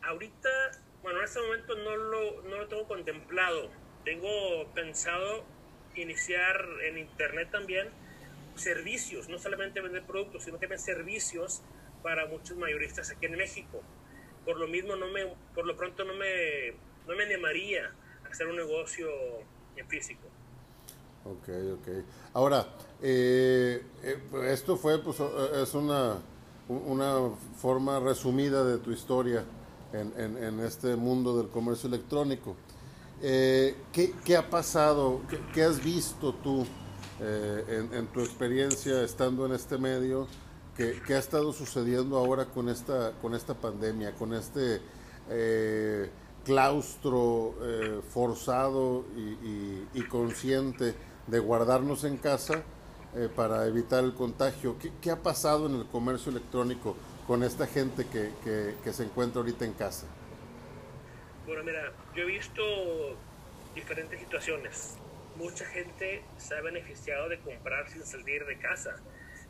Ahorita, 0.00 0.48
bueno, 1.02 1.18
en 1.18 1.24
este 1.24 1.40
momento 1.40 1.74
no 1.74 1.96
lo, 1.96 2.42
no 2.42 2.56
lo 2.58 2.68
tengo 2.68 2.86
contemplado. 2.86 3.68
Tengo 4.04 4.28
pensado 4.76 5.42
iniciar 5.96 6.64
en 6.88 6.98
internet 6.98 7.48
también 7.50 7.88
servicios, 8.54 9.28
no 9.28 9.40
solamente 9.40 9.80
vender 9.80 10.04
productos, 10.04 10.44
sino 10.44 10.58
también 10.58 10.78
servicios 10.78 11.62
para 12.04 12.26
muchos 12.26 12.56
mayoristas 12.56 13.10
aquí 13.10 13.26
en 13.26 13.36
México. 13.36 13.82
Por 14.44 14.56
lo 14.56 14.68
mismo, 14.68 14.94
no 14.94 15.08
me, 15.08 15.26
por 15.52 15.66
lo 15.66 15.76
pronto 15.76 16.04
no 16.04 16.14
me, 16.14 16.74
no 17.08 17.16
me 17.16 17.24
animaría 17.24 17.92
hacer 18.30 18.46
un 18.46 18.56
negocio 18.56 19.06
en 19.76 19.88
físico. 19.88 20.28
Ok, 21.24 21.48
ok. 21.74 21.88
Ahora, 22.32 22.66
eh, 23.02 23.82
eh, 24.02 24.18
esto 24.46 24.76
fue, 24.76 24.98
pues, 24.98 25.20
eh, 25.20 25.62
es 25.62 25.74
una, 25.74 26.18
una 26.68 27.30
forma 27.56 28.00
resumida 28.00 28.64
de 28.64 28.78
tu 28.78 28.92
historia 28.92 29.44
en, 29.92 30.12
en, 30.16 30.42
en 30.42 30.60
este 30.60 30.96
mundo 30.96 31.36
del 31.36 31.48
comercio 31.48 31.88
electrónico. 31.88 32.56
¿qué, 33.20 34.14
¿qué, 34.24 34.36
ha 34.36 34.48
pasado? 34.48 35.22
¿Qué, 35.28 35.40
¿Qué, 35.52 35.64
has 35.64 35.82
visto 35.82 36.32
tú 36.34 36.64
eh, 37.20 37.88
en, 37.92 38.06
tu 38.08 38.20
experiencia 38.20 39.02
estando 39.02 39.44
en 39.44 39.52
este 39.52 39.76
medio, 39.76 40.28
¿qué, 40.76 41.02
ha 41.14 41.18
estado 41.18 41.52
sucediendo 41.52 42.16
ahora 42.16 42.44
con 42.44 42.68
esta, 42.68 43.12
con 43.20 43.34
esta 43.34 43.54
pandemia, 43.54 44.14
con 44.14 44.32
este 44.32 44.80
claustro 46.44 47.54
eh, 47.62 48.00
forzado 48.10 49.04
y, 49.16 50.02
consciente 50.08 50.94
de 51.26 51.38
guardarnos 51.38 52.04
en 52.04 52.16
casa 52.16 52.62
para 53.36 53.66
evitar 53.66 54.04
el 54.04 54.14
contagio? 54.14 54.76
¿Qué, 55.02 55.10
ha 55.10 55.22
pasado 55.22 55.66
en 55.66 55.74
el 55.74 55.86
comercio 55.86 56.30
electrónico 56.30 56.96
con 57.26 57.42
esta 57.42 57.66
gente 57.66 58.06
que, 58.06 58.30
que 58.82 58.92
se 58.92 59.04
encuentra 59.04 59.40
ahorita 59.40 59.64
en 59.64 59.72
casa? 59.72 60.06
Bueno, 61.46 61.62
mira, 61.64 61.92
yo 62.14 62.22
he 62.22 62.26
visto 62.26 62.62
diferentes 63.74 64.18
situaciones 64.18 64.96
mucha 65.38 65.64
gente 65.66 66.22
se 66.36 66.54
ha 66.56 66.60
beneficiado 66.60 67.28
de 67.28 67.38
comprar 67.38 67.88
sin 67.88 68.04
salir 68.04 68.44
de 68.44 68.58
casa. 68.58 68.96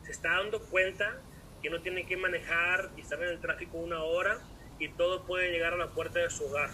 Se 0.03 0.11
está 0.11 0.29
dando 0.37 0.61
cuenta 0.69 1.19
que 1.61 1.69
no 1.69 1.81
tiene 1.81 2.05
que 2.05 2.15
manejar 2.15 2.91
y 2.95 3.01
estar 3.01 3.21
en 3.21 3.29
el 3.29 3.41
tráfico 3.41 3.77
una 3.77 4.03
hora 4.03 4.39
y 4.79 4.87
todo 4.89 5.25
puede 5.25 5.51
llegar 5.51 5.73
a 5.73 5.77
la 5.77 5.87
puerta 5.87 6.19
de 6.19 6.29
su 6.29 6.45
hogar. 6.45 6.69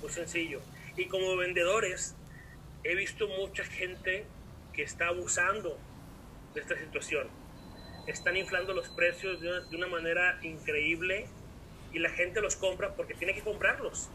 Muy 0.00 0.10
sencillo. 0.10 0.60
Y 0.96 1.06
como 1.06 1.36
vendedores, 1.36 2.14
he 2.84 2.94
visto 2.94 3.28
mucha 3.28 3.64
gente 3.64 4.24
que 4.72 4.82
está 4.82 5.08
abusando 5.08 5.78
de 6.54 6.60
esta 6.60 6.76
situación. 6.76 7.28
Están 8.06 8.36
inflando 8.36 8.74
los 8.74 8.88
precios 8.90 9.40
de 9.40 9.76
una, 9.76 9.86
manera 9.86 10.38
increíble 10.42 11.26
y 11.92 12.00
la 12.00 12.10
gente 12.10 12.40
los 12.40 12.56
compra 12.56 12.94
porque 12.94 13.14
tiene 13.14 13.34
que 13.34 13.42
comprarlos. 13.42 14.08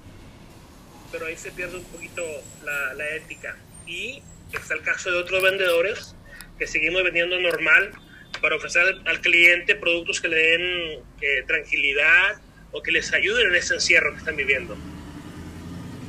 Pero 1.11 1.25
ahí 1.25 1.37
se 1.37 1.51
pierde 1.51 1.77
un 1.77 1.85
poquito 1.85 2.21
la, 2.63 2.93
la 2.95 3.09
ética 3.15 3.55
y 3.85 4.21
está 4.51 4.73
el 4.73 4.81
caso 4.81 5.09
de 5.09 5.17
otros 5.17 5.41
vendedores 5.41 6.15
que 6.59 6.67
seguimos 6.67 7.01
vendiendo 7.03 7.39
normal 7.39 7.93
para 8.41 8.57
ofrecer 8.57 8.83
al 9.05 9.21
cliente 9.21 9.75
productos 9.75 10.19
que 10.19 10.27
le 10.27 10.35
den 10.35 11.03
eh, 11.21 11.43
tranquilidad 11.47 12.41
o 12.71 12.81
que 12.81 12.91
les 12.91 13.13
ayuden 13.13 13.47
en 13.49 13.55
ese 13.55 13.75
encierro 13.75 14.11
que 14.11 14.19
están 14.19 14.35
viviendo. 14.35 14.75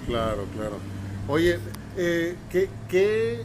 Claro, 0.07 0.47
claro. 0.57 0.79
Oye, 1.29 1.59
eh, 1.97 2.37
¿qué, 2.51 2.69
qué, 2.89 3.43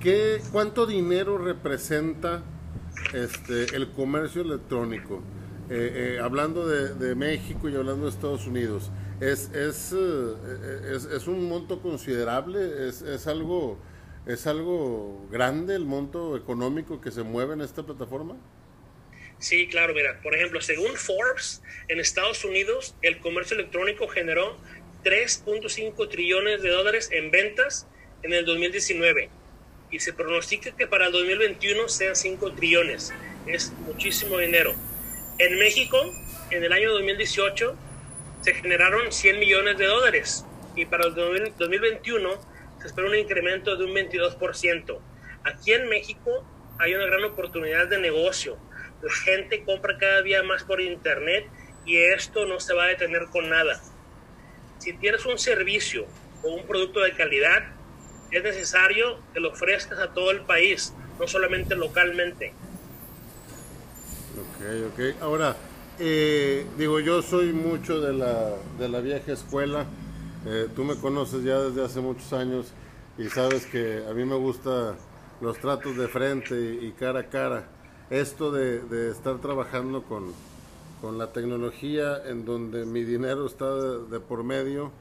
qué, 0.00 0.40
cuánto 0.50 0.86
dinero 0.86 1.38
representa 1.38 2.42
este, 3.14 3.76
el 3.76 3.90
comercio 3.90 4.42
electrónico? 4.42 5.22
Eh, 5.70 6.18
hablando 6.22 6.66
de, 6.66 7.14
México 7.14 7.68
y 7.68 7.76
hablando 7.76 8.04
de 8.04 8.10
Estados 8.10 8.46
Unidos, 8.46 8.90
es, 9.20 9.50
es, 9.52 9.94
eh, 9.96 10.94
es, 10.94 11.04
es 11.04 11.26
un 11.28 11.48
monto 11.48 11.80
considerable, 11.80 12.88
es, 12.88 13.00
es, 13.02 13.26
algo, 13.26 13.78
es 14.26 14.46
algo 14.46 15.26
grande 15.30 15.76
el 15.76 15.86
monto 15.86 16.36
económico 16.36 17.00
que 17.00 17.10
se 17.10 17.22
mueve 17.22 17.54
en 17.54 17.60
esta 17.60 17.84
plataforma. 17.84 18.34
Sí, 19.42 19.66
claro, 19.66 19.92
mira, 19.92 20.20
por 20.22 20.36
ejemplo, 20.36 20.60
según 20.60 20.94
Forbes, 20.96 21.62
en 21.88 21.98
Estados 21.98 22.44
Unidos 22.44 22.94
el 23.02 23.18
comercio 23.18 23.56
electrónico 23.56 24.06
generó 24.06 24.56
3.5 25.02 26.08
trillones 26.08 26.62
de 26.62 26.68
dólares 26.68 27.08
en 27.10 27.32
ventas 27.32 27.88
en 28.22 28.34
el 28.34 28.46
2019 28.46 29.30
y 29.90 29.98
se 29.98 30.12
pronostica 30.12 30.76
que 30.76 30.86
para 30.86 31.06
el 31.06 31.12
2021 31.12 31.88
sean 31.88 32.14
5 32.14 32.52
trillones. 32.52 33.12
Es 33.48 33.72
muchísimo 33.84 34.38
dinero. 34.38 34.76
En 35.38 35.58
México, 35.58 35.98
en 36.52 36.62
el 36.62 36.72
año 36.72 36.92
2018, 36.92 37.76
se 38.42 38.54
generaron 38.54 39.10
100 39.10 39.40
millones 39.40 39.76
de 39.76 39.86
dólares 39.86 40.44
y 40.76 40.84
para 40.84 41.08
el 41.08 41.16
2021 41.16 42.30
se 42.80 42.86
espera 42.86 43.08
un 43.08 43.16
incremento 43.16 43.74
de 43.74 43.86
un 43.86 43.90
22%. 43.92 45.00
Aquí 45.42 45.72
en 45.72 45.88
México 45.88 46.46
hay 46.78 46.94
una 46.94 47.06
gran 47.06 47.24
oportunidad 47.24 47.88
de 47.88 47.98
negocio. 47.98 48.56
La 49.02 49.12
gente 49.12 49.64
compra 49.64 49.98
cada 49.98 50.22
día 50.22 50.42
más 50.42 50.64
por 50.64 50.80
internet 50.80 51.46
y 51.84 51.96
esto 51.96 52.46
no 52.46 52.60
se 52.60 52.74
va 52.74 52.84
a 52.84 52.88
detener 52.88 53.26
con 53.26 53.48
nada. 53.48 53.80
Si 54.78 54.92
tienes 54.94 55.26
un 55.26 55.38
servicio 55.38 56.06
o 56.42 56.54
un 56.54 56.66
producto 56.66 57.00
de 57.00 57.12
calidad, 57.12 57.64
es 58.30 58.42
necesario 58.42 59.18
que 59.32 59.40
lo 59.40 59.50
ofrezcas 59.50 59.98
a 59.98 60.12
todo 60.12 60.30
el 60.30 60.42
país, 60.42 60.94
no 61.18 61.26
solamente 61.26 61.74
localmente. 61.76 62.54
Ok, 64.38 64.92
ok. 64.92 65.22
Ahora, 65.22 65.56
eh, 65.98 66.66
digo, 66.78 67.00
yo 67.00 67.22
soy 67.22 67.52
mucho 67.52 68.00
de 68.00 68.12
la, 68.12 68.56
de 68.78 68.88
la 68.88 69.00
vieja 69.00 69.32
escuela. 69.32 69.86
Eh, 70.46 70.68
tú 70.74 70.84
me 70.84 70.96
conoces 70.96 71.44
ya 71.44 71.58
desde 71.58 71.84
hace 71.84 72.00
muchos 72.00 72.32
años 72.32 72.72
y 73.18 73.28
sabes 73.28 73.66
que 73.66 74.02
a 74.08 74.14
mí 74.14 74.24
me 74.24 74.34
gusta 74.34 74.96
los 75.40 75.58
tratos 75.58 75.96
de 75.96 76.08
frente 76.08 76.54
y, 76.80 76.92
cara 76.92 77.20
a 77.20 77.28
cara. 77.28 77.68
Esto 78.12 78.52
de, 78.52 79.10
estar 79.10 79.38
trabajando 79.38 80.02
con, 80.02 80.34
la 81.18 81.32
tecnología 81.32 82.20
en 82.26 82.44
donde 82.44 82.84
mi 82.84 83.04
dinero 83.04 83.46
está 83.46 83.74
de, 83.74 84.20
por 84.20 84.44
medio, 84.44 84.92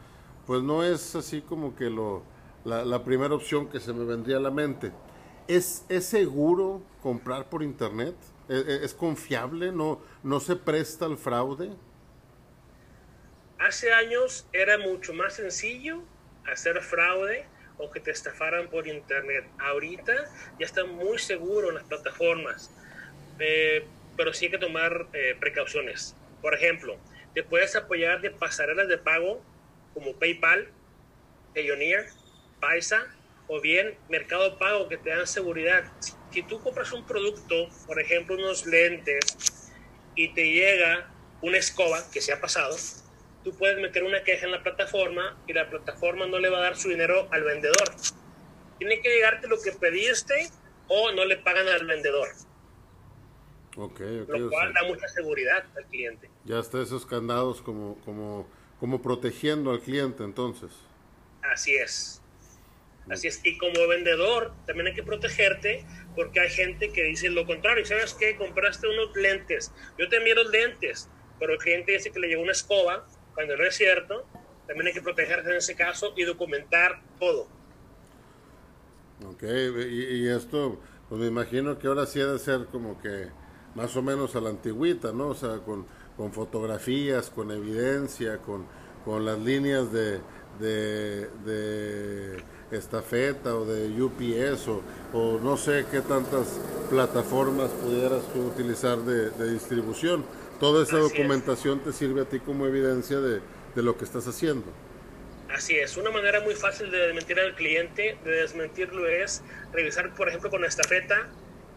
pues 0.48 0.64
no 0.64 0.82
es 0.82 1.14
así 1.14 1.42
como 1.42 1.76
que 1.76 1.90
lo, 1.90 2.24
la, 2.64 2.86
la, 2.86 3.04
primera 3.04 3.36
opción 3.36 3.68
que 3.68 3.82
se 3.82 3.92
me 3.92 4.06
vendría 4.06 4.38
a 4.38 4.40
la 4.40 4.50
mente. 4.50 4.94
¿Es, 5.50 5.84
¿Es 5.90 6.06
seguro 6.06 6.82
comprar 7.04 7.50
por 7.50 7.64
internet? 7.64 8.16
¿Es, 8.48 8.94
confiable? 8.94 9.74
¿No, 9.74 10.00
¿No 10.24 10.40
se 10.40 10.56
presta 10.56 11.04
al 11.04 11.18
fraude? 11.18 11.70
Hace 13.60 13.92
años 13.92 14.48
era 14.54 14.78
mucho 14.78 15.14
más 15.14 15.34
sencillo 15.34 16.02
hacer 16.50 16.80
fraude 16.80 17.46
o 17.78 17.92
que 17.92 18.00
te 18.00 18.12
estafaran 18.12 18.70
por 18.70 18.88
internet. 18.88 19.46
Ahorita 19.60 20.14
ya 20.58 20.66
está 20.66 20.86
muy 20.86 21.20
seguro 21.20 21.70
en 21.70 21.76
las 21.76 21.84
plataformas, 21.84 22.72
pero 24.18 24.34
sí 24.34 24.46
hay 24.46 24.52
que 24.52 24.58
tomar 24.58 25.08
eh, 25.14 25.36
precauciones. 25.40 26.16
Por 26.42 26.54
ejemplo, 26.54 26.98
te 27.34 27.44
puedes 27.44 27.76
apoyar 27.76 28.22
de 28.22 28.32
pasarelas 28.32 28.88
de 28.88 28.98
pago 28.98 29.42
como 29.94 30.14
PayPal, 30.16 30.70
Payoneer, 31.54 32.08
Paisa 32.60 33.08
o 33.48 33.60
bien 33.60 33.98
Mercado 34.10 34.58
Pago 34.58 34.88
que 34.88 34.98
te 34.98 35.10
dan 35.10 35.28
seguridad. 35.28 35.84
Si 36.32 36.44
tú 36.44 36.62
compras 36.62 36.92
un 36.94 37.06
producto, 37.06 37.68
por 37.86 38.00
ejemplo 38.00 38.36
unos 38.36 38.66
lentes, 38.66 39.72
y 40.16 40.34
te 40.34 40.52
llega 40.52 41.10
una 41.42 41.58
escoba 41.58 42.04
que 42.12 42.22
se 42.22 42.32
ha 42.32 42.40
pasado, 42.40 42.76
tú 43.44 43.58
puedes 43.58 43.80
meter 43.80 44.04
una 44.04 44.24
queja 44.24 44.46
en 44.46 44.52
la 44.52 44.64
plataforma 44.64 45.38
y 45.48 45.54
la 45.54 45.70
plataforma 45.70 46.28
no 46.28 46.40
le 46.40 46.50
va 46.50 46.60
a 46.60 46.62
dar 46.62 46.78
su 46.78 46.90
dinero 46.90 47.28
al 47.32 47.44
vendedor. 47.44 47.96
Tiene 48.78 49.02
que 49.02 49.10
llegarte 49.10 49.48
lo 49.48 49.62
que 49.62 49.72
pediste 49.72 50.50
o 50.88 51.12
no 51.12 51.26
le 51.26 51.38
pagan 51.38 51.68
al 51.68 51.86
vendedor. 51.86 52.30
Okay, 53.78 54.26
lo 54.28 54.50
cual 54.50 54.74
da 54.74 54.84
mucha 54.86 55.08
seguridad 55.08 55.64
al 55.78 55.86
cliente. 55.86 56.30
Ya 56.44 56.60
está 56.60 56.82
esos 56.82 57.06
candados 57.06 57.62
como, 57.62 57.98
como, 58.04 58.46
como 58.80 59.02
protegiendo 59.02 59.72
al 59.72 59.80
cliente 59.80 60.24
entonces. 60.24 60.72
Así 61.42 61.76
es. 61.76 62.22
Así 63.10 63.28
es. 63.28 63.40
Y 63.46 63.58
como 63.58 63.88
vendedor 63.88 64.54
también 64.66 64.88
hay 64.88 64.94
que 64.94 65.04
protegerte 65.04 65.86
porque 66.16 66.42
hay 66.42 66.50
gente 66.50 66.92
que 66.92 67.04
dice 67.04 67.30
lo 67.30 67.46
contrario. 67.46 67.86
¿Sabes 67.86 68.14
qué? 68.14 68.36
Compraste 68.36 68.88
unos 68.88 69.16
lentes. 69.16 69.72
Yo 69.98 70.10
te 70.10 70.18
envío 70.18 70.36
los 70.36 70.52
lentes, 70.52 71.10
pero 71.40 71.54
el 71.54 71.60
cliente 71.60 71.94
dice 71.94 72.12
que 72.12 72.20
le 72.20 72.28
llegó 72.28 72.44
una 72.44 72.52
escoba 72.52 73.08
cuando 73.34 73.56
no 73.56 73.64
es 73.64 73.76
cierto. 73.76 74.28
También 74.68 74.88
hay 74.88 74.94
que 74.94 75.02
protegerse 75.02 75.50
en 75.50 75.56
ese 75.56 75.76
caso 75.76 76.14
y 76.18 76.24
documentar 76.24 77.02
todo. 77.20 77.48
Ok, 79.26 79.44
y, 79.44 80.16
y 80.16 80.28
esto, 80.28 80.82
pues 81.08 81.22
me 81.22 81.28
imagino 81.28 81.78
que 81.80 81.88
ahora 81.88 82.06
sí 82.06 82.20
ha 82.20 82.28
de 82.28 82.40
ser 82.40 82.66
como 82.66 83.00
que 83.00 83.30
más 83.76 83.96
o 83.96 84.02
menos 84.02 84.36
a 84.36 84.42
la 84.42 84.50
antigüita, 84.50 85.12
¿no? 85.12 85.30
O 85.30 85.36
sea, 85.36 85.60
con, 85.60 85.86
con 86.18 86.32
fotografías, 86.32 87.30
con 87.30 87.52
evidencia, 87.52 88.38
con, 88.40 88.66
con 89.06 89.26
las 89.26 89.40
líneas 89.40 89.92
de, 89.92 90.20
de, 90.60 91.30
de, 91.46 92.44
estafeta 92.72 93.56
o 93.56 93.66
de 93.66 94.02
UPS 94.02 94.68
o, 94.70 94.82
o, 95.14 95.40
no 95.40 95.58
sé 95.58 95.86
qué 95.92 96.02
tantas 96.02 96.60
plataformas 96.90 97.70
pudieras 97.72 98.24
tú 98.34 98.46
utilizar 98.48 98.98
de, 99.00 99.30
de 99.32 99.54
distribución. 99.54 100.24
Toda 100.60 100.84
esa 100.84 100.98
documentación 101.00 101.80
te 101.80 101.92
sirve 101.92 102.22
a 102.22 102.26
ti 102.26 102.40
como 102.40 102.68
evidencia 102.68 103.20
de, 103.20 103.42
de 103.76 103.82
lo 103.82 103.98
que 103.98 104.06
estás 104.06 104.28
haciendo. 104.28 104.66
Así 105.54 105.76
es, 105.76 105.98
una 105.98 106.12
manera 106.12 106.40
muy 106.42 106.56
fácil 106.56 106.92
de 106.92 106.98
desmentir 106.98 107.40
al 107.40 107.56
cliente, 107.56 108.18
de 108.24 108.32
desmentirlo 108.32 109.06
es 109.08 109.44
revisar, 109.74 110.14
por 110.16 110.30
ejemplo, 110.30 110.50
con 110.50 110.62
la 110.62 110.68
estafeta 110.68 111.28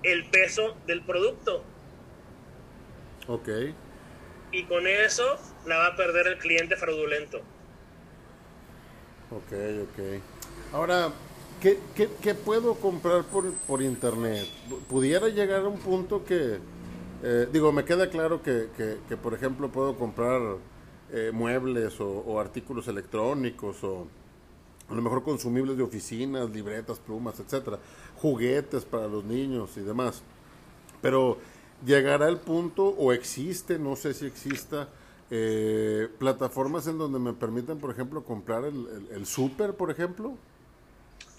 el 0.05 0.29
peso 0.31 0.77
del 0.87 1.03
producto 1.05 1.65
Ok. 3.29 3.49
Y 4.53 4.65
con 4.65 4.87
eso 4.87 5.25
la 5.67 5.79
va 5.79 5.87
a 5.89 5.97
perder 5.97 6.27
el 6.29 6.39
cliente 6.39 6.77
fraudulento. 6.77 7.39
Ok, 9.31 9.53
ok. 9.83 10.23
Ahora, 10.73 11.13
¿qué, 11.61 11.79
qué, 11.95 12.09
qué 12.23 12.35
puedo 12.35 12.75
comprar 12.75 13.25
por, 13.25 13.53
por, 13.53 13.83
internet? 13.83 14.47
¿Pudiera 14.89 15.29
llegar 15.29 15.63
a 15.63 15.69
un 15.69 15.79
punto 15.79 16.25
que, 16.25 16.59
eh, 17.23 17.49
digo, 17.53 17.73
me 17.73 17.85
queda 17.85 18.11
claro 18.11 18.43
que, 18.43 18.69
que, 18.77 18.99
que, 19.09 19.17
por 19.17 19.35
ejemplo, 19.35 19.71
puedo 19.71 19.97
comprar 19.97 20.41
eh, 21.11 21.31
muebles 21.33 22.01
o, 22.01 22.09
o, 22.09 22.39
artículos 22.39 22.87
electrónicos 22.87 23.83
o 23.83 24.07
a 24.89 24.95
lo 24.95 25.03
mejor 25.03 25.23
consumibles 25.25 25.77
de 25.77 25.83
oficinas, 25.83 26.51
libretas, 26.51 26.99
plumas, 26.99 27.41
etcétera, 27.41 27.79
juguetes 28.17 28.85
para 28.85 29.09
los 29.09 29.25
niños 29.25 29.77
y 29.77 29.81
demás. 29.81 30.23
Pero 31.01 31.39
llegará 31.85 32.29
el 32.29 32.39
punto 32.39 32.87
o 32.87 33.13
existe, 33.13 33.79
no 33.79 33.97
sé 33.97 34.15
si 34.15 34.27
exista, 34.27 34.89
eh, 35.31 36.09
plataformas 36.19 36.87
en 36.87 36.99
donde 36.99 37.19
me 37.19 37.33
permitan, 37.33 37.79
por 37.79 37.91
ejemplo, 37.91 38.25
comprar 38.25 38.65
el, 38.65 38.87
el, 38.89 39.09
el 39.13 39.27
súper, 39.27 39.75
por 39.75 39.91
ejemplo. 39.91 40.37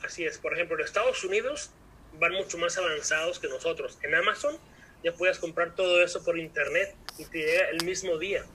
Así 0.04 0.26
es, 0.26 0.38
por 0.38 0.54
ejemplo, 0.54 0.78
en 0.78 0.86
Estados 0.86 1.24
Unidos 1.24 1.72
van 2.20 2.34
mucho 2.34 2.58
más 2.58 2.78
avanzados 2.78 3.40
que 3.40 3.48
nosotros. 3.48 3.98
En 4.04 4.16
Amazon 4.16 4.56
ya 5.04 5.14
puedes 5.14 5.40
comprar 5.40 5.76
todo 5.76 6.02
eso 6.02 6.24
por 6.24 6.38
internet 6.38 6.96
y 7.18 7.26
te 7.26 7.40
llega 7.40 7.70
el 7.70 7.86
mismo 7.86 8.18
día. 8.18 8.46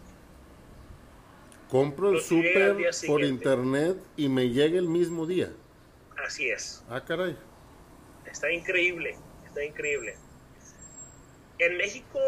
Compro 1.68 2.10
el 2.10 2.20
súper 2.20 2.76
por 3.06 3.22
internet 3.22 3.96
y 4.16 4.28
me 4.28 4.50
llega 4.50 4.78
el 4.78 4.88
mismo 4.88 5.26
día. 5.26 5.52
Así 6.26 6.50
es. 6.50 6.82
Ah, 6.88 7.04
caray. 7.04 7.36
Está 8.26 8.50
increíble, 8.50 9.16
está 9.46 9.64
increíble. 9.64 10.16
En 11.60 11.76
México 11.76 12.18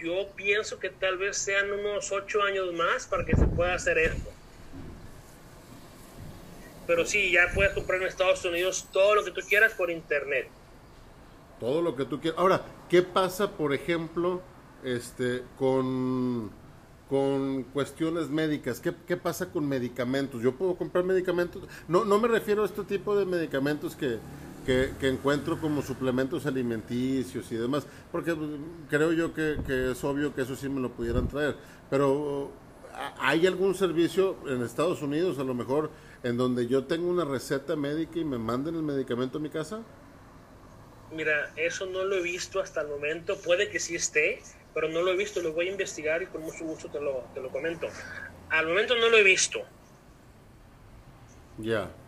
yo 0.00 0.28
pienso 0.36 0.78
que 0.78 0.88
tal 0.88 1.18
vez 1.18 1.36
sean 1.36 1.72
unos 1.72 2.12
ocho 2.12 2.42
años 2.42 2.72
más 2.74 3.06
para 3.06 3.24
que 3.24 3.34
se 3.34 3.44
pueda 3.46 3.74
hacer 3.74 3.98
esto. 3.98 4.30
Pero 6.86 7.04
sí, 7.04 7.32
ya 7.32 7.50
puedes 7.52 7.72
comprar 7.72 8.00
en 8.00 8.06
Estados 8.06 8.44
Unidos 8.44 8.86
todo 8.92 9.16
lo 9.16 9.24
que 9.24 9.32
tú 9.32 9.40
quieras 9.48 9.72
por 9.72 9.90
internet. 9.90 10.48
Todo 11.58 11.82
lo 11.82 11.96
que 11.96 12.04
tú 12.04 12.20
quieras. 12.20 12.38
Ahora, 12.38 12.62
¿qué 12.88 13.02
pasa, 13.02 13.50
por 13.50 13.74
ejemplo, 13.74 14.40
este, 14.84 15.42
con, 15.58 16.52
con 17.10 17.64
cuestiones 17.64 18.28
médicas? 18.28 18.78
¿Qué, 18.78 18.94
¿Qué, 19.08 19.16
pasa 19.16 19.50
con 19.50 19.68
medicamentos? 19.68 20.40
¿Yo 20.40 20.54
puedo 20.54 20.76
comprar 20.76 21.02
medicamentos? 21.02 21.64
No, 21.88 22.04
no 22.04 22.20
me 22.20 22.28
refiero 22.28 22.62
a 22.62 22.66
este 22.66 22.84
tipo 22.84 23.18
de 23.18 23.24
medicamentos 23.24 23.96
que, 23.96 24.18
que, 24.66 24.92
que, 24.98 25.08
encuentro 25.08 25.60
como 25.60 25.80
suplementos 25.80 26.44
alimenticios 26.44 27.50
y 27.52 27.54
demás, 27.54 27.86
porque 28.10 28.36
creo 28.90 29.12
yo 29.12 29.32
que, 29.32 29.58
que, 29.66 29.92
es 29.92 30.04
obvio 30.04 30.34
que 30.34 30.42
eso 30.42 30.56
sí 30.56 30.68
me 30.68 30.80
lo 30.80 30.90
pudieran 30.90 31.28
traer, 31.28 31.56
pero 31.88 32.50
¿hay 33.18 33.46
algún 33.46 33.74
servicio 33.74 34.36
en 34.48 34.62
Estados 34.62 35.00
Unidos 35.02 35.38
a 35.38 35.44
lo 35.44 35.54
mejor 35.54 35.90
en 36.24 36.36
donde 36.36 36.66
yo 36.66 36.84
tengo 36.84 37.08
una 37.08 37.24
receta 37.24 37.76
médica 37.76 38.18
y 38.18 38.24
me 38.24 38.38
manden 38.38 38.74
el 38.74 38.82
medicamento 38.82 39.38
a 39.38 39.40
mi 39.40 39.50
casa? 39.50 39.82
Mira, 41.12 41.52
eso 41.54 41.86
no 41.86 42.04
lo 42.04 42.16
he 42.16 42.22
visto 42.22 42.60
hasta 42.60 42.80
el 42.80 42.88
momento, 42.88 43.36
puede 43.38 43.70
que 43.70 43.78
sí 43.78 43.94
esté, 43.94 44.42
pero 44.74 44.88
no 44.88 45.02
lo 45.02 45.12
he 45.12 45.16
visto, 45.16 45.40
lo 45.40 45.52
voy 45.52 45.68
a 45.68 45.70
investigar 45.70 46.22
y 46.22 46.26
con 46.26 46.42
mucho 46.42 46.64
gusto 46.64 46.90
te 46.90 47.00
lo, 47.00 47.24
te 47.32 47.40
lo 47.40 47.50
comento. 47.50 47.86
Al 48.50 48.66
momento 48.66 48.96
no 48.96 49.08
lo 49.08 49.16
he 49.16 49.22
visto. 49.22 49.60
Ya. 51.58 51.64
Yeah. 51.64 52.05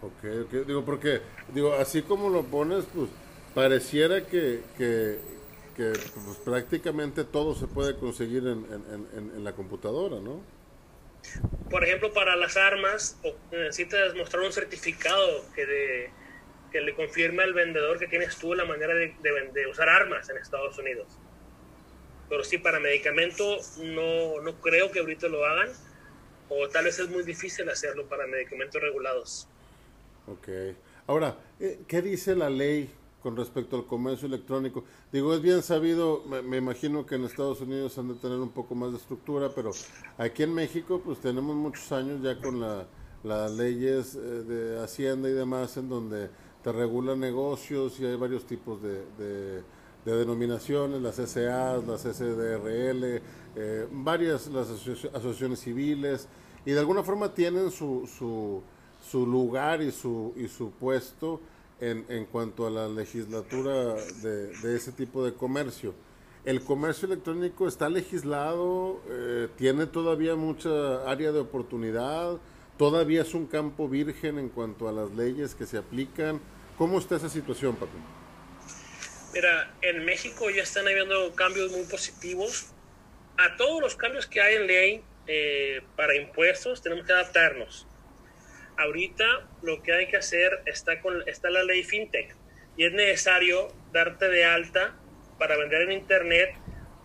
Ok, 0.00 0.24
ok, 0.44 0.52
digo, 0.66 0.84
porque, 0.84 1.20
digo, 1.52 1.74
así 1.74 2.02
como 2.02 2.30
lo 2.30 2.44
pones, 2.44 2.84
pues 2.94 3.10
pareciera 3.54 4.24
que, 4.24 4.62
que, 4.76 5.18
pues, 5.76 6.36
prácticamente 6.44 7.24
todo 7.24 7.54
se 7.54 7.66
puede 7.66 7.96
conseguir 7.96 8.46
en, 8.46 8.64
en, 9.34 9.44
la 9.44 9.52
computadora, 9.52 10.20
¿no? 10.20 10.40
Por 11.68 11.82
ejemplo, 11.82 12.12
para 12.12 12.36
las 12.36 12.56
armas, 12.56 13.18
necesitas 13.50 14.14
mostrar 14.14 14.44
un 14.44 14.52
certificado 14.52 15.44
que, 15.54 16.10
que 16.70 16.80
le 16.80 16.94
confirme 16.94 17.42
al 17.42 17.52
vendedor 17.52 17.98
que 17.98 18.06
tienes 18.06 18.36
tú 18.36 18.54
la 18.54 18.64
manera 18.64 18.94
de, 18.94 19.14
de, 19.52 19.66
usar 19.66 19.88
armas 19.88 20.28
en 20.30 20.36
Estados 20.36 20.78
Unidos. 20.78 21.08
Pero 22.28 22.44
sí, 22.44 22.58
para 22.58 22.78
medicamentos 22.78 23.78
no, 23.78 24.40
no 24.42 24.60
creo 24.60 24.92
que 24.92 25.00
ahorita 25.00 25.26
lo 25.26 25.44
hagan, 25.44 25.70
o 26.48 26.68
tal 26.68 26.84
vez 26.84 27.00
es 27.00 27.08
muy 27.08 27.24
difícil 27.24 27.68
hacerlo 27.68 28.08
para 28.08 28.26
medicamentos 28.26 28.80
regulados. 28.80 29.48
Ok. 30.32 30.48
Ahora, 31.06 31.38
eh, 31.58 31.80
¿qué 31.86 32.02
dice 32.02 32.36
la 32.36 32.50
ley 32.50 32.90
con 33.22 33.36
respecto 33.36 33.76
al 33.76 33.86
comercio 33.86 34.26
electrónico? 34.26 34.84
Digo, 35.10 35.32
es 35.32 35.40
bien 35.40 35.62
sabido, 35.62 36.22
me, 36.26 36.58
imagino 36.58 37.06
que 37.06 37.14
en 37.14 37.24
Estados 37.24 37.60
Unidos 37.62 37.96
han 37.98 38.08
de 38.08 38.14
tener 38.14 38.38
un 38.38 38.50
poco 38.50 38.74
más 38.74 38.90
de 38.90 38.98
estructura, 38.98 39.50
pero 39.54 39.70
aquí 40.18 40.42
en 40.42 40.52
México 40.52 41.00
pues 41.02 41.18
tenemos 41.20 41.56
muchos 41.56 41.90
años 41.92 42.20
ya 42.22 42.38
con 42.38 42.60
la, 42.60 42.86
las 43.24 43.52
leyes 43.52 44.14
eh, 44.16 44.18
de 44.18 44.84
Hacienda 44.84 45.30
y 45.30 45.32
demás 45.32 45.76
en 45.78 45.88
donde 45.88 46.28
te 46.62 46.72
regulan 46.72 47.20
negocios 47.20 47.98
y 48.00 48.04
hay 48.04 48.16
varios 48.16 48.44
tipos 48.44 48.82
de, 48.82 49.04
de, 49.16 49.62
de 50.04 50.16
denominaciones, 50.16 51.00
las 51.00 51.16
SA, 51.16 51.78
las 51.86 52.02
SDRL, 52.02 53.22
eh, 53.56 53.88
varias 53.90 54.48
las 54.48 54.68
asociaciones 54.68 55.60
civiles 55.60 56.28
y 56.66 56.72
de 56.72 56.80
alguna 56.80 57.02
forma 57.02 57.32
tienen 57.32 57.70
su... 57.70 58.06
su 58.06 58.62
su 59.10 59.26
lugar 59.26 59.82
y 59.82 59.92
su, 59.92 60.34
y 60.36 60.48
su 60.48 60.70
puesto 60.72 61.40
en, 61.80 62.04
en 62.08 62.24
cuanto 62.26 62.66
a 62.66 62.70
la 62.70 62.88
legislatura 62.88 63.94
de, 64.22 64.56
de, 64.58 64.76
ese 64.76 64.92
tipo 64.92 65.24
de 65.24 65.34
comercio. 65.34 65.94
¿El 66.44 66.62
comercio 66.62 67.06
electrónico 67.06 67.68
está 67.68 67.88
legislado? 67.88 69.02
Eh, 69.08 69.48
¿Tiene 69.56 69.86
todavía 69.86 70.34
mucha 70.34 71.08
área 71.08 71.32
de 71.32 71.40
oportunidad? 71.40 72.38
¿Todavía 72.76 73.22
es 73.22 73.34
un 73.34 73.46
campo 73.46 73.88
virgen 73.88 74.38
en 74.38 74.48
cuanto 74.48 74.88
a 74.88 74.92
las 74.92 75.10
leyes 75.12 75.54
que 75.54 75.66
se 75.66 75.78
aplican? 75.78 76.40
¿Cómo 76.76 76.98
está 76.98 77.16
esa 77.16 77.28
situación, 77.28 77.76
papi? 77.76 77.98
Mira, 79.34 79.74
en 79.82 80.04
México 80.04 80.48
ya 80.50 80.62
están 80.62 80.86
habiendo 80.86 81.34
cambios 81.34 81.70
muy 81.72 81.84
positivos. 81.84 82.68
A 83.36 83.56
todos 83.56 83.80
los 83.80 83.94
cambios 83.94 84.26
que 84.26 84.40
hay 84.40 84.56
en 84.56 84.66
ley 84.66 85.02
eh, 85.26 85.82
para 85.96 86.16
impuestos 86.16 86.82
tenemos 86.82 87.04
que 87.04 87.12
adaptarnos 87.12 87.86
ahorita 88.78 89.48
lo 89.62 89.82
que 89.82 89.92
hay 89.92 90.06
que 90.08 90.16
hacer 90.16 90.62
está, 90.64 91.00
con, 91.00 91.28
está 91.28 91.50
la 91.50 91.62
ley 91.64 91.82
FinTech 91.82 92.34
y 92.76 92.86
es 92.86 92.92
necesario 92.92 93.72
darte 93.92 94.28
de 94.28 94.44
alta 94.44 94.94
para 95.38 95.56
vender 95.56 95.82
en 95.82 95.92
Internet 95.92 96.54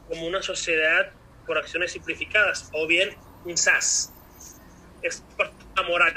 como 0.08 0.28
una 0.28 0.42
sociedad 0.42 1.12
por 1.46 1.58
acciones 1.58 1.92
simplificadas 1.92 2.70
o 2.74 2.88
bien 2.88 3.10
un 3.44 3.58
SAS. 3.58 4.14
Es 5.02 5.24
persona 5.36 5.88
moral. 5.88 6.14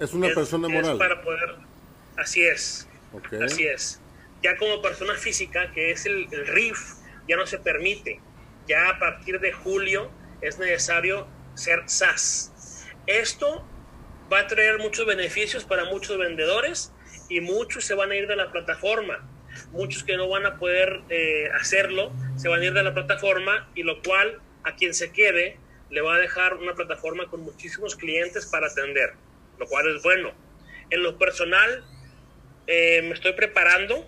Es 0.00 0.12
una 0.12 0.28
persona 0.34 0.68
moral. 0.68 0.92
Es 0.92 0.98
para 0.98 1.22
poder, 1.22 1.54
así 2.16 2.44
es. 2.44 2.88
Así 3.42 3.66
es. 3.66 4.00
Ya 4.42 4.56
como 4.56 4.82
persona 4.82 5.14
física, 5.14 5.72
que 5.72 5.90
es 5.92 6.04
el, 6.06 6.28
el 6.30 6.46
RIF, 6.46 6.78
ya 7.28 7.36
no 7.36 7.46
se 7.46 7.58
permite. 7.58 8.20
Ya 8.66 8.90
a 8.90 8.98
partir 8.98 9.40
de 9.40 9.52
julio 9.52 10.10
es 10.40 10.58
necesario 10.58 11.26
ser 11.54 11.84
SAS. 11.86 12.84
Esto 13.06 13.64
va 14.32 14.40
a 14.40 14.46
traer 14.46 14.78
muchos 14.78 15.06
beneficios 15.06 15.64
para 15.64 15.84
muchos 15.86 16.18
vendedores 16.18 16.92
y 17.28 17.40
muchos 17.40 17.84
se 17.84 17.94
van 17.94 18.10
a 18.10 18.16
ir 18.16 18.26
de 18.26 18.36
la 18.36 18.50
plataforma. 18.50 19.28
Muchos 19.72 20.04
que 20.04 20.16
no 20.16 20.28
van 20.28 20.46
a 20.46 20.58
poder 20.58 21.00
eh, 21.08 21.48
hacerlo 21.58 22.12
se 22.36 22.48
van 22.48 22.60
a 22.60 22.66
ir 22.66 22.72
de 22.72 22.82
la 22.82 22.94
plataforma 22.94 23.70
y 23.74 23.82
lo 23.82 24.02
cual 24.02 24.40
a 24.64 24.76
quien 24.76 24.94
se 24.94 25.12
quede 25.12 25.58
le 25.90 26.00
va 26.00 26.16
a 26.16 26.18
dejar 26.18 26.54
una 26.54 26.74
plataforma 26.74 27.28
con 27.28 27.40
muchísimos 27.40 27.96
clientes 27.96 28.46
para 28.46 28.66
atender, 28.66 29.14
lo 29.58 29.66
cual 29.66 29.88
es 29.94 30.02
bueno. 30.02 30.32
En 30.90 31.02
lo 31.02 31.18
personal, 31.18 31.84
eh, 32.66 33.02
me 33.02 33.14
estoy 33.14 33.32
preparando 33.32 34.06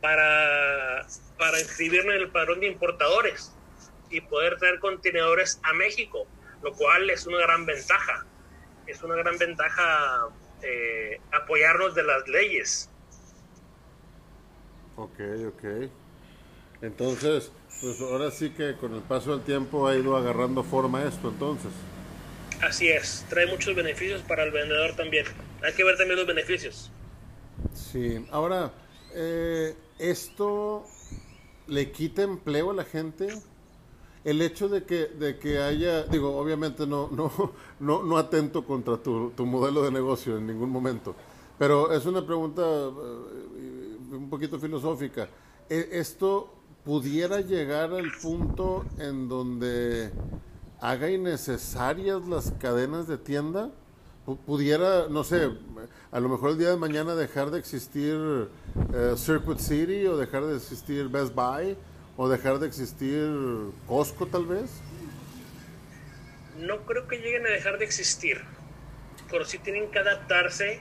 para, 0.00 1.06
para 1.36 1.58
inscribirme 1.58 2.14
en 2.14 2.22
el 2.22 2.28
padrón 2.30 2.60
de 2.60 2.68
importadores 2.68 3.52
y 4.10 4.20
poder 4.20 4.56
traer 4.58 4.78
contenedores 4.78 5.58
a 5.64 5.72
México, 5.72 6.26
lo 6.62 6.72
cual 6.72 7.10
es 7.10 7.26
una 7.26 7.38
gran 7.38 7.66
ventaja. 7.66 8.24
Es 8.86 9.02
una 9.02 9.16
gran 9.16 9.36
ventaja 9.38 10.28
eh, 10.62 11.20
apoyarnos 11.32 11.94
de 11.94 12.02
las 12.02 12.26
leyes. 12.28 12.90
Ok, 14.96 15.20
ok. 15.48 15.90
Entonces, 16.82 17.52
pues 17.80 18.00
ahora 18.00 18.30
sí 18.30 18.50
que 18.50 18.76
con 18.76 18.94
el 18.94 19.02
paso 19.02 19.32
del 19.36 19.44
tiempo 19.44 19.86
ha 19.86 19.94
ido 19.94 20.16
agarrando 20.16 20.62
forma 20.62 21.04
esto, 21.04 21.28
entonces. 21.28 21.72
Así 22.62 22.88
es, 22.88 23.24
trae 23.28 23.46
muchos 23.46 23.74
beneficios 23.74 24.22
para 24.22 24.44
el 24.44 24.50
vendedor 24.50 24.96
también. 24.96 25.26
Hay 25.62 25.74
que 25.74 25.84
ver 25.84 25.96
también 25.96 26.18
los 26.18 26.26
beneficios. 26.26 26.90
Sí, 27.74 28.26
ahora, 28.30 28.72
eh, 29.14 29.74
¿esto 29.98 30.86
le 31.66 31.90
quita 31.90 32.22
empleo 32.22 32.70
a 32.70 32.74
la 32.74 32.84
gente? 32.84 33.28
El 34.26 34.42
hecho 34.42 34.68
de 34.68 34.82
que, 34.82 35.06
de 35.06 35.38
que 35.38 35.60
haya, 35.60 36.02
digo, 36.02 36.36
obviamente 36.36 36.84
no, 36.84 37.08
no, 37.12 37.30
no, 37.78 38.02
no 38.02 38.18
atento 38.18 38.64
contra 38.64 38.96
tu, 38.96 39.30
tu, 39.30 39.46
modelo 39.46 39.84
de 39.84 39.92
negocio 39.92 40.36
en 40.36 40.48
ningún 40.48 40.68
momento, 40.68 41.14
pero 41.56 41.92
es 41.92 42.04
una 42.06 42.26
pregunta 42.26 42.62
eh, 42.62 43.96
un 44.10 44.28
poquito 44.28 44.58
filosófica. 44.58 45.28
E, 45.70 45.90
¿Esto 45.92 46.52
pudiera 46.84 47.40
llegar 47.40 47.92
al 47.92 48.10
punto 48.20 48.84
en 48.98 49.28
donde 49.28 50.10
haga 50.80 51.08
innecesarias 51.08 52.26
las 52.26 52.50
cadenas 52.50 53.06
de 53.06 53.18
tienda? 53.18 53.70
pudiera, 54.44 55.06
no 55.08 55.22
sé, 55.22 55.52
a 56.10 56.18
lo 56.18 56.28
mejor 56.28 56.50
el 56.50 56.58
día 56.58 56.70
de 56.70 56.76
mañana 56.76 57.14
dejar 57.14 57.52
de 57.52 57.60
existir 57.60 58.48
eh, 58.92 59.14
Circuit 59.16 59.60
City 59.60 60.04
o 60.06 60.16
dejar 60.16 60.44
de 60.46 60.56
existir 60.56 61.08
Best 61.08 61.32
Buy 61.32 61.76
o 62.16 62.28
dejar 62.28 62.58
de 62.58 62.66
existir 62.66 63.28
Costco 63.86 64.26
tal 64.26 64.46
vez? 64.46 64.70
No 66.58 66.86
creo 66.86 67.06
que 67.06 67.18
lleguen 67.18 67.46
a 67.46 67.50
dejar 67.50 67.78
de 67.78 67.84
existir, 67.84 68.40
pero 69.30 69.44
sí 69.44 69.58
tienen 69.58 69.90
que 69.90 69.98
adaptarse 69.98 70.80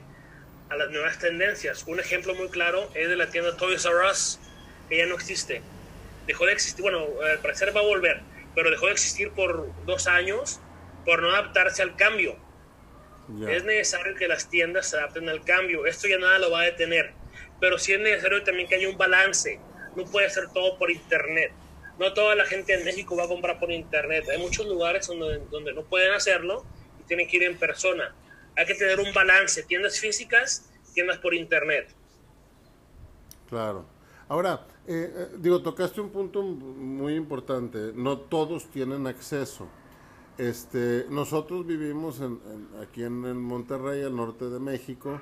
a 0.69 0.77
las 0.77 0.89
nuevas 0.89 1.19
tendencias. 1.19 1.83
Un 1.87 1.99
ejemplo 1.99 2.33
muy 2.35 2.49
claro 2.49 2.89
es 2.93 3.09
de 3.09 3.15
la 3.15 3.29
tienda 3.29 3.57
Toys 3.57 3.85
R 3.85 4.09
Us, 4.09 4.39
que 4.89 4.97
ya 4.97 5.05
no 5.05 5.15
existe. 5.15 5.61
Dejó 6.27 6.45
de 6.45 6.53
existir, 6.53 6.81
bueno, 6.81 7.05
al 7.29 7.39
parecer 7.39 7.75
va 7.75 7.81
a 7.81 7.83
volver, 7.83 8.21
pero 8.55 8.71
dejó 8.71 8.87
de 8.87 8.93
existir 8.93 9.31
por 9.31 9.69
dos 9.85 10.07
años 10.07 10.59
por 11.05 11.21
no 11.21 11.29
adaptarse 11.29 11.81
al 11.81 11.95
cambio. 11.95 12.37
Es 13.47 13.63
necesario 13.63 14.15
que 14.15 14.27
las 14.27 14.49
tiendas 14.49 14.89
se 14.89 14.97
adapten 14.97 15.27
al 15.29 15.43
cambio. 15.43 15.87
Esto 15.87 16.07
ya 16.07 16.19
nada 16.19 16.37
lo 16.37 16.51
va 16.51 16.61
a 16.61 16.65
detener. 16.65 17.13
Pero 17.59 17.79
sí 17.79 17.93
es 17.93 17.99
necesario 17.99 18.43
también 18.43 18.67
que 18.67 18.75
haya 18.75 18.87
un 18.87 18.97
balance 18.97 19.59
no 19.95 20.05
puede 20.05 20.29
ser 20.29 20.49
todo 20.53 20.77
por 20.77 20.91
internet. 20.91 21.51
No 21.99 22.13
toda 22.13 22.35
la 22.35 22.45
gente 22.45 22.73
en 22.73 22.83
México 22.83 23.15
va 23.15 23.23
a 23.23 23.27
comprar 23.27 23.59
por 23.59 23.71
internet. 23.71 24.25
Hay 24.29 24.39
muchos 24.39 24.67
lugares 24.67 25.07
donde, 25.07 25.39
donde 25.49 25.73
no 25.73 25.83
pueden 25.83 26.13
hacerlo 26.13 26.65
y 26.99 27.03
tienen 27.03 27.27
que 27.27 27.37
ir 27.37 27.43
en 27.43 27.57
persona. 27.57 28.13
Hay 28.57 28.65
que 28.65 28.75
tener 28.75 28.99
un 28.99 29.13
balance, 29.13 29.63
tiendas 29.63 29.99
físicas, 29.99 30.69
tiendas 30.93 31.17
por 31.19 31.33
internet. 31.33 31.93
Claro. 33.49 33.85
Ahora, 34.27 34.67
eh, 34.87 35.11
eh, 35.15 35.27
digo, 35.37 35.61
tocaste 35.61 36.01
un 36.01 36.09
punto 36.09 36.41
muy 36.41 37.15
importante. 37.15 37.91
No 37.93 38.19
todos 38.19 38.69
tienen 38.71 39.07
acceso. 39.07 39.67
Este, 40.37 41.05
nosotros 41.09 41.65
vivimos 41.65 42.19
aquí 42.81 43.03
en, 43.03 43.23
en 43.25 43.37
Monterrey, 43.37 44.03
al 44.03 44.15
norte 44.15 44.45
de 44.49 44.59
México 44.59 45.21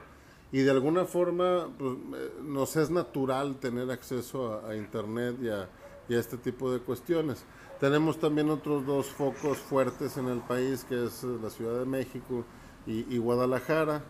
y 0.53 0.61
de 0.61 0.69
alguna 0.69 1.05
forma 1.05 1.67
pues, 1.79 1.93
eh, 2.15 2.31
nos 2.43 2.75
es 2.75 2.91
natural 2.91 3.55
tener 3.55 3.89
acceso 3.89 4.61
a, 4.65 4.75
Internet 4.75 5.35
y 5.41 5.49
a, 5.49 5.67
este 6.09 6.37
tipo 6.37 6.71
de 6.71 6.79
cuestiones. 6.79 7.43
Tenemos 7.79 8.19
también 8.19 8.51
otros 8.51 8.85
dos 8.85 9.07
focos 9.07 9.57
fuertes 9.57 10.15
en 10.17 10.27
el 10.27 10.41
país, 10.41 10.85
que 10.87 11.05
es 11.05 11.23
eh, 11.23 11.27
la 11.41 11.49
Ciudad 11.49 11.79
de 11.79 11.85
México 11.85 12.45
y, 12.85 13.17
Guadalajara, 13.17 14.03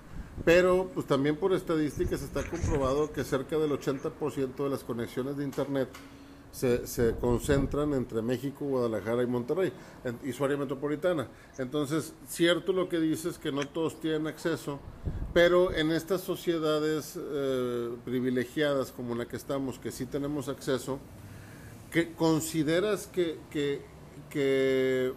pero 0.43 0.89
pues 0.93 1.05
también 1.05 1.37
por 1.37 1.53
estadísticas 1.53 2.23
está 2.23 2.43
comprobado 2.43 3.13
que 3.13 3.23
cerca 3.23 3.57
del 3.57 3.71
80% 3.71 4.55
de 4.55 4.69
las 4.69 4.83
conexiones 4.83 5.37
de 5.37 5.45
Internet 5.45 5.87
se, 6.53 6.85
se, 6.85 7.15
concentran 7.15 7.93
entre 7.93 8.21
México, 8.21 8.65
Guadalajara 8.65 9.23
y 9.23 9.25
Monterrey, 9.27 9.73
y 10.23 10.31
su 10.33 10.45
área 10.45 10.55
metropolitana. 10.55 11.27
Entonces, 11.57 12.13
cierto 12.27 12.73
lo 12.73 12.87
que 12.87 12.99
dices 12.99 13.39
que 13.39 13.51
no 13.51 13.67
todos 13.67 13.99
tienen 13.99 14.27
acceso, 14.27 14.79
pero 15.33 15.73
en 15.73 15.91
estas 15.91 16.21
sociedades 16.21 17.17
eh, 17.19 17.89
privilegiadas 18.05 18.91
como 18.91 19.15
la 19.15 19.25
que 19.25 19.35
estamos, 19.35 19.79
que 19.79 19.91
sí 19.91 20.05
tenemos 20.05 20.47
acceso, 20.47 20.99
que 21.91 22.13
¿consideras 22.13 23.07
que, 23.07 23.39
que, 23.49 23.81
que, 24.29 25.11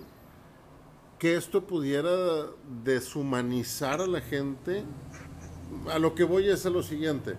que 1.19 1.37
esto 1.37 1.67
pudiera 1.67 2.47
deshumanizar 2.83 4.01
a 4.01 4.07
la 4.07 4.23
gente? 4.23 4.85
A 5.93 5.99
lo 5.99 6.15
que 6.15 6.25
voy 6.25 6.49
es 6.49 6.65
a 6.65 6.71
lo 6.71 6.83
siguiente 6.83 7.37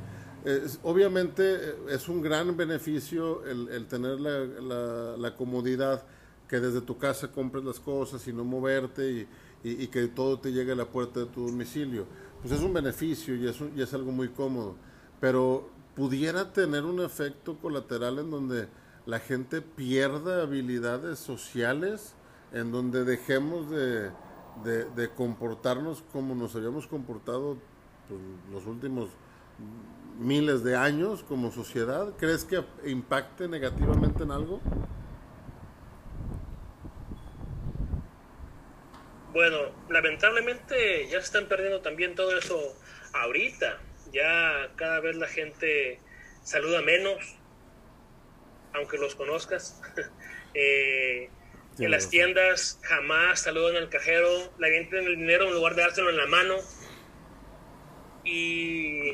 obviamente 0.83 1.55
eh, 1.55 1.75
es 1.89 2.07
un 2.07 2.21
gran 2.21 2.55
beneficio 2.55 3.45
el, 3.45 3.85
tener 3.87 4.19
la, 4.19 5.35
comodidad 5.35 6.03
que 6.47 6.59
desde 6.59 6.81
tu 6.81 6.97
casa 6.97 7.31
compres 7.31 7.63
las 7.63 7.79
cosas 7.79 8.25
y 8.27 8.33
no 8.33 8.43
moverte 8.43 9.27
y, 9.63 9.87
que 9.87 10.07
todo 10.07 10.39
te 10.39 10.53
llegue 10.53 10.71
a 10.71 10.75
la 10.75 10.85
puerta 10.85 11.21
de 11.21 11.25
tu 11.25 11.47
domicilio. 11.47 12.05
Pues 12.41 12.53
es 12.53 12.61
un 12.61 12.73
beneficio 12.73 13.35
y 13.35 13.47
es, 13.81 13.93
algo 13.93 14.11
muy 14.11 14.29
cómodo. 14.29 14.75
Pero 15.19 15.69
pudiera 15.95 16.53
tener 16.53 16.85
un 16.85 17.01
efecto 17.01 17.57
colateral 17.57 18.19
en 18.19 18.31
donde 18.31 18.67
la 19.05 19.19
gente 19.19 19.61
pierda 19.61 20.43
habilidades 20.43 21.19
sociales, 21.19 22.13
en 22.53 22.71
donde 22.71 23.03
dejemos 23.03 23.69
de, 23.69 24.11
de, 24.63 25.09
comportarnos 25.15 26.03
como 26.13 26.33
nos 26.35 26.55
habíamos 26.55 26.87
comportado 26.87 27.57
pues, 28.07 28.21
los 28.51 28.65
últimos 28.67 29.09
miles 30.17 30.63
de 30.63 30.75
años 30.75 31.23
como 31.23 31.51
sociedad? 31.51 32.13
¿Crees 32.17 32.45
que 32.45 32.63
impacte 32.85 33.47
negativamente 33.47 34.23
en 34.23 34.31
algo? 34.31 34.61
Bueno, 39.33 39.71
lamentablemente 39.89 41.07
ya 41.09 41.19
se 41.19 41.25
están 41.25 41.47
perdiendo 41.47 41.81
también 41.81 42.15
todo 42.15 42.37
eso 42.37 42.59
ahorita. 43.13 43.79
Ya 44.11 44.71
cada 44.75 44.99
vez 44.99 45.15
la 45.15 45.27
gente 45.27 45.99
saluda 46.41 46.81
menos, 46.81 47.37
aunque 48.73 48.97
los 48.97 49.15
conozcas. 49.15 49.81
eh, 50.53 51.29
en 51.77 51.91
las 51.91 52.09
tiendas 52.09 52.79
jamás 52.81 53.41
saludan 53.41 53.75
al 53.75 53.89
cajero, 53.89 54.51
la 54.57 54.69
gente 54.69 54.97
en 54.97 55.05
el 55.05 55.17
dinero 55.17 55.47
en 55.47 55.53
lugar 55.53 55.75
de 55.75 55.83
dárselo 55.83 56.09
en 56.09 56.17
la 56.17 56.25
mano. 56.25 56.55
Y 58.23 59.13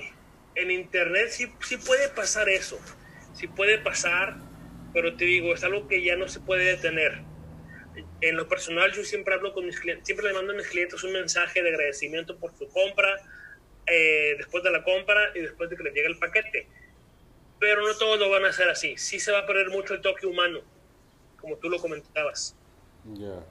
en 0.55 0.71
internet 0.71 1.29
sí, 1.29 1.51
sí 1.61 1.77
puede 1.77 2.09
pasar 2.09 2.49
eso, 2.49 2.79
sí 3.33 3.47
puede 3.47 3.79
pasar, 3.79 4.37
pero 4.93 5.15
te 5.15 5.25
digo, 5.25 5.53
es 5.53 5.63
algo 5.63 5.87
que 5.87 6.03
ya 6.03 6.15
no 6.15 6.27
se 6.27 6.39
puede 6.39 6.65
detener. 6.65 7.21
En 8.21 8.37
lo 8.37 8.47
personal, 8.47 8.91
yo 8.91 9.03
siempre 9.03 9.33
hablo 9.33 9.53
con 9.53 9.65
mis 9.65 9.79
clientes, 9.79 10.05
siempre 10.05 10.27
le 10.27 10.33
mando 10.33 10.53
a 10.53 10.55
mis 10.55 10.67
clientes 10.67 11.03
un 11.03 11.13
mensaje 11.13 11.61
de 11.61 11.69
agradecimiento 11.69 12.37
por 12.37 12.55
su 12.55 12.67
compra, 12.69 13.15
eh, 13.85 14.35
después 14.37 14.63
de 14.63 14.71
la 14.71 14.83
compra 14.83 15.31
y 15.35 15.41
después 15.41 15.69
de 15.69 15.75
que 15.75 15.83
les 15.83 15.93
llegue 15.93 16.07
el 16.07 16.17
paquete. 16.17 16.67
Pero 17.59 17.81
no 17.81 17.93
todos 17.97 18.19
lo 18.19 18.29
van 18.29 18.45
a 18.45 18.49
hacer 18.49 18.69
así. 18.69 18.97
Sí 18.97 19.19
se 19.19 19.31
va 19.31 19.39
a 19.39 19.45
perder 19.45 19.69
mucho 19.69 19.93
el 19.93 20.01
toque 20.01 20.25
humano, 20.25 20.61
como 21.39 21.57
tú 21.57 21.69
lo 21.69 21.79
comentabas. 21.79 22.55
Ya. 23.13 23.43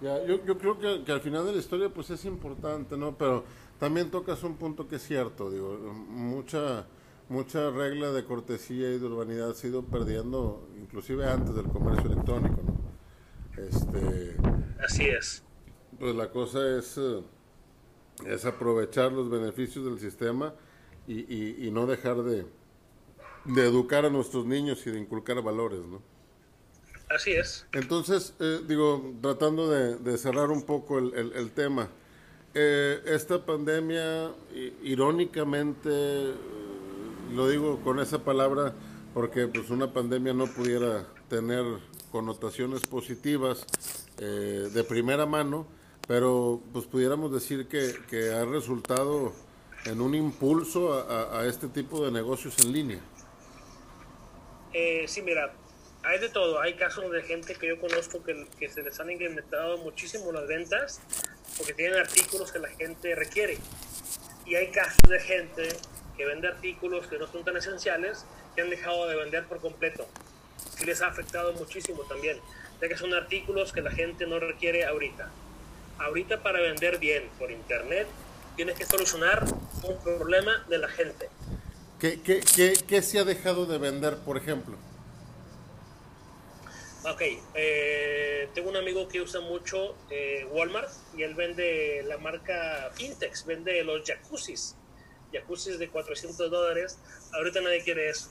Ya, 0.00 0.24
yo, 0.24 0.44
yo 0.44 0.58
creo 0.58 0.78
que, 0.78 1.04
que, 1.04 1.12
al 1.12 1.20
final 1.20 1.46
de 1.46 1.52
la 1.52 1.58
historia 1.58 1.88
pues 1.88 2.10
es 2.10 2.24
importante, 2.24 2.96
¿no? 2.96 3.16
Pero 3.16 3.44
también 3.78 4.10
tocas 4.10 4.42
un 4.42 4.56
punto 4.56 4.88
que 4.88 4.96
es 4.96 5.02
cierto, 5.02 5.50
digo, 5.50 5.76
mucha, 5.78 6.86
mucha 7.28 7.70
regla 7.70 8.12
de 8.12 8.24
cortesía 8.24 8.90
y 8.90 8.98
de 8.98 9.04
urbanidad 9.06 9.54
se 9.54 9.66
ha 9.66 9.70
ido 9.70 9.84
perdiendo, 9.84 10.68
inclusive 10.80 11.26
antes 11.26 11.54
del 11.54 11.66
comercio 11.66 12.10
electrónico, 12.10 12.60
¿no? 12.62 12.84
Este, 13.62 14.36
Así 14.84 15.04
es. 15.04 15.42
Pues 15.98 16.14
la 16.14 16.30
cosa 16.30 16.76
es, 16.76 16.98
eh, 16.98 17.22
es 18.26 18.44
aprovechar 18.44 19.12
los 19.12 19.30
beneficios 19.30 19.84
del 19.84 20.00
sistema 20.00 20.54
y, 21.06 21.66
y, 21.66 21.70
no 21.70 21.86
dejar 21.86 22.22
de, 22.22 22.46
de 23.44 23.66
educar 23.66 24.06
a 24.06 24.10
nuestros 24.10 24.46
niños 24.46 24.86
y 24.86 24.90
de 24.90 24.98
inculcar 24.98 25.40
valores, 25.42 25.80
¿no? 25.80 26.02
Así 27.10 27.32
es. 27.32 27.66
Entonces, 27.72 28.34
eh, 28.40 28.60
digo, 28.66 29.14
tratando 29.20 29.68
de, 29.70 29.96
de, 29.96 30.16
cerrar 30.16 30.50
un 30.50 30.62
poco 30.62 30.98
el, 30.98 31.14
el, 31.14 31.32
el 31.34 31.50
tema, 31.52 31.90
eh, 32.54 33.00
esta 33.06 33.44
pandemia, 33.44 34.30
irónicamente, 34.82 36.34
lo 37.32 37.48
digo 37.48 37.80
con 37.82 37.98
esa 38.00 38.22
palabra 38.24 38.74
porque 39.14 39.46
pues 39.46 39.70
una 39.70 39.92
pandemia 39.92 40.34
no 40.34 40.46
pudiera 40.46 41.06
tener 41.28 41.64
connotaciones 42.10 42.82
positivas 42.86 43.64
eh, 44.18 44.68
de 44.72 44.84
primera 44.84 45.24
mano, 45.24 45.66
pero 46.06 46.60
pues 46.72 46.86
pudiéramos 46.86 47.32
decir 47.32 47.66
que, 47.68 47.94
que 48.08 48.32
ha 48.32 48.44
resultado 48.44 49.32
en 49.86 50.00
un 50.00 50.14
impulso 50.14 50.92
a, 50.94 51.46
este 51.46 51.68
tipo 51.68 52.04
de 52.04 52.10
negocios 52.10 52.58
en 52.64 52.72
línea. 52.72 53.00
Eh, 54.72 55.04
sí, 55.06 55.22
mira, 55.22 55.54
hay 56.02 56.18
de 56.18 56.28
todo. 56.28 56.60
Hay 56.60 56.74
casos 56.74 57.10
de 57.10 57.22
gente 57.22 57.54
que 57.54 57.68
yo 57.68 57.80
conozco 57.80 58.22
que, 58.22 58.46
que 58.58 58.68
se 58.68 58.82
les 58.82 58.98
han 58.98 59.10
incrementado 59.10 59.78
muchísimo 59.78 60.32
las 60.32 60.48
ventas 60.48 61.00
porque 61.56 61.74
tienen 61.74 61.98
artículos 61.98 62.52
que 62.52 62.58
la 62.58 62.68
gente 62.68 63.14
requiere. 63.14 63.58
Y 64.46 64.54
hay 64.56 64.70
casos 64.70 65.08
de 65.08 65.20
gente 65.20 65.68
que 66.16 66.26
vende 66.26 66.48
artículos 66.48 67.06
que 67.06 67.18
no 67.18 67.26
son 67.26 67.44
tan 67.44 67.56
esenciales 67.56 68.24
que 68.54 68.62
han 68.62 68.70
dejado 68.70 69.08
de 69.08 69.16
vender 69.16 69.44
por 69.46 69.60
completo. 69.60 70.06
Sí 70.76 70.84
les 70.84 71.02
ha 71.02 71.08
afectado 71.08 71.52
muchísimo 71.54 72.02
también, 72.02 72.38
ya 72.80 72.88
que 72.88 72.96
son 72.96 73.14
artículos 73.14 73.72
que 73.72 73.80
la 73.80 73.90
gente 73.90 74.26
no 74.26 74.38
requiere 74.38 74.84
ahorita. 74.84 75.30
Ahorita 75.98 76.42
para 76.42 76.60
vender 76.60 76.98
bien 76.98 77.28
por 77.38 77.50
internet 77.50 78.06
tienes 78.56 78.76
que 78.76 78.84
solucionar 78.84 79.44
un 79.82 79.98
problema 80.02 80.64
de 80.68 80.78
la 80.78 80.88
gente. 80.88 81.28
¿Qué, 81.98 82.20
qué, 82.20 82.40
qué, 82.40 82.74
qué 82.86 83.02
se 83.02 83.18
ha 83.18 83.24
dejado 83.24 83.66
de 83.66 83.78
vender, 83.78 84.18
por 84.18 84.36
ejemplo? 84.36 84.76
Ok, 87.06 87.20
eh, 87.54 88.48
tengo 88.54 88.70
un 88.70 88.76
amigo 88.76 89.06
que 89.08 89.20
usa 89.20 89.40
mucho 89.40 89.94
eh, 90.10 90.46
Walmart 90.50 90.90
y 91.14 91.22
él 91.22 91.34
vende 91.34 92.02
la 92.06 92.16
marca 92.16 92.90
Intex, 92.98 93.44
vende 93.44 93.84
los 93.84 94.02
jacuzzis, 94.06 94.74
jacuzzis 95.30 95.78
de 95.78 95.90
400 95.90 96.50
dólares. 96.50 96.98
Ahorita 97.34 97.60
nadie 97.60 97.82
quiere 97.84 98.08
eso. 98.08 98.28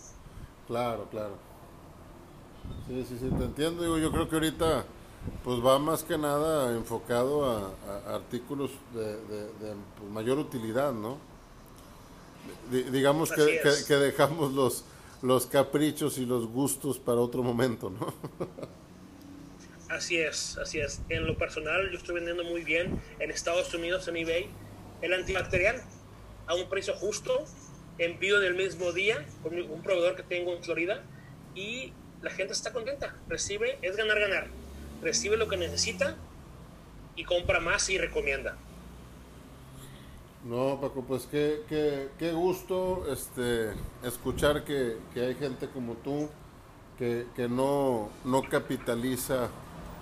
Claro, 0.65 1.07
claro. 1.11 1.35
Sí, 2.87 3.05
sí, 3.07 3.17
sí, 3.19 3.29
te 3.37 3.43
entiendo. 3.43 3.83
Digo, 3.83 3.99
yo 3.99 4.11
creo 4.11 4.27
que 4.27 4.35
ahorita 4.35 4.85
pues 5.43 5.63
va 5.63 5.77
más 5.77 6.03
que 6.03 6.17
nada 6.17 6.71
enfocado 6.75 7.45
a, 7.45 7.73
a 8.07 8.15
artículos 8.15 8.71
de, 8.93 9.05
de, 9.05 9.43
de 9.43 9.75
pues, 9.99 10.11
mayor 10.11 10.39
utilidad, 10.39 10.93
¿no? 10.93 11.17
D 12.71 12.83
digamos 12.91 13.31
que, 13.31 13.61
que, 13.61 13.71
que 13.87 13.95
dejamos 13.95 14.51
los 14.53 14.83
los 15.23 15.47
caprichos 15.47 16.17
y 16.17 16.25
los 16.25 16.47
gustos 16.47 16.99
para 16.99 17.21
otro 17.21 17.41
momento, 17.41 17.89
¿no? 17.89 18.13
Así 19.89 20.17
es, 20.17 20.57
así 20.57 20.79
es. 20.79 21.01
En 21.09 21.27
lo 21.27 21.37
personal, 21.37 21.91
yo 21.91 21.97
estoy 21.99 22.15
vendiendo 22.15 22.43
muy 22.43 22.63
bien 22.63 22.99
en 23.19 23.29
Estados 23.29 23.71
Unidos, 23.75 24.07
en 24.07 24.17
eBay, 24.17 24.47
el 25.03 25.13
antibacterial 25.13 25.83
a 26.47 26.55
un 26.55 26.67
precio 26.67 26.95
justo, 26.95 27.45
envío 27.99 28.39
del 28.39 28.55
mismo 28.55 28.91
día 28.91 29.23
con 29.43 29.53
un 29.53 29.83
proveedor 29.83 30.15
que 30.15 30.23
tengo 30.23 30.51
en 30.51 30.63
Florida 30.63 31.03
y 31.53 31.93
la 32.23 32.31
gente 32.31 32.53
está 32.53 32.73
contenta. 32.73 33.15
Recibe, 33.29 33.77
es 33.83 33.95
ganar, 33.95 34.19
ganar. 34.19 34.47
Recibe 35.03 35.37
lo 35.37 35.47
que 35.47 35.57
necesita 35.57 36.17
y 37.15 37.23
compra 37.23 37.59
más 37.59 37.87
y 37.91 37.99
recomienda. 37.99 38.57
No, 40.43 40.77
Paco, 40.81 41.05
pues 41.07 41.25
qué, 41.25 41.63
qué, 41.69 42.09
qué 42.19 42.33
gusto 42.33 43.05
este, 43.09 43.71
escuchar 44.03 44.65
que, 44.65 44.97
que, 45.13 45.21
hay 45.21 45.35
gente 45.35 45.69
como 45.69 45.93
tú 45.93 46.27
que, 46.97 47.27
que 47.33 47.47
no, 47.47 48.09
no, 48.25 48.41
capitaliza 48.41 49.47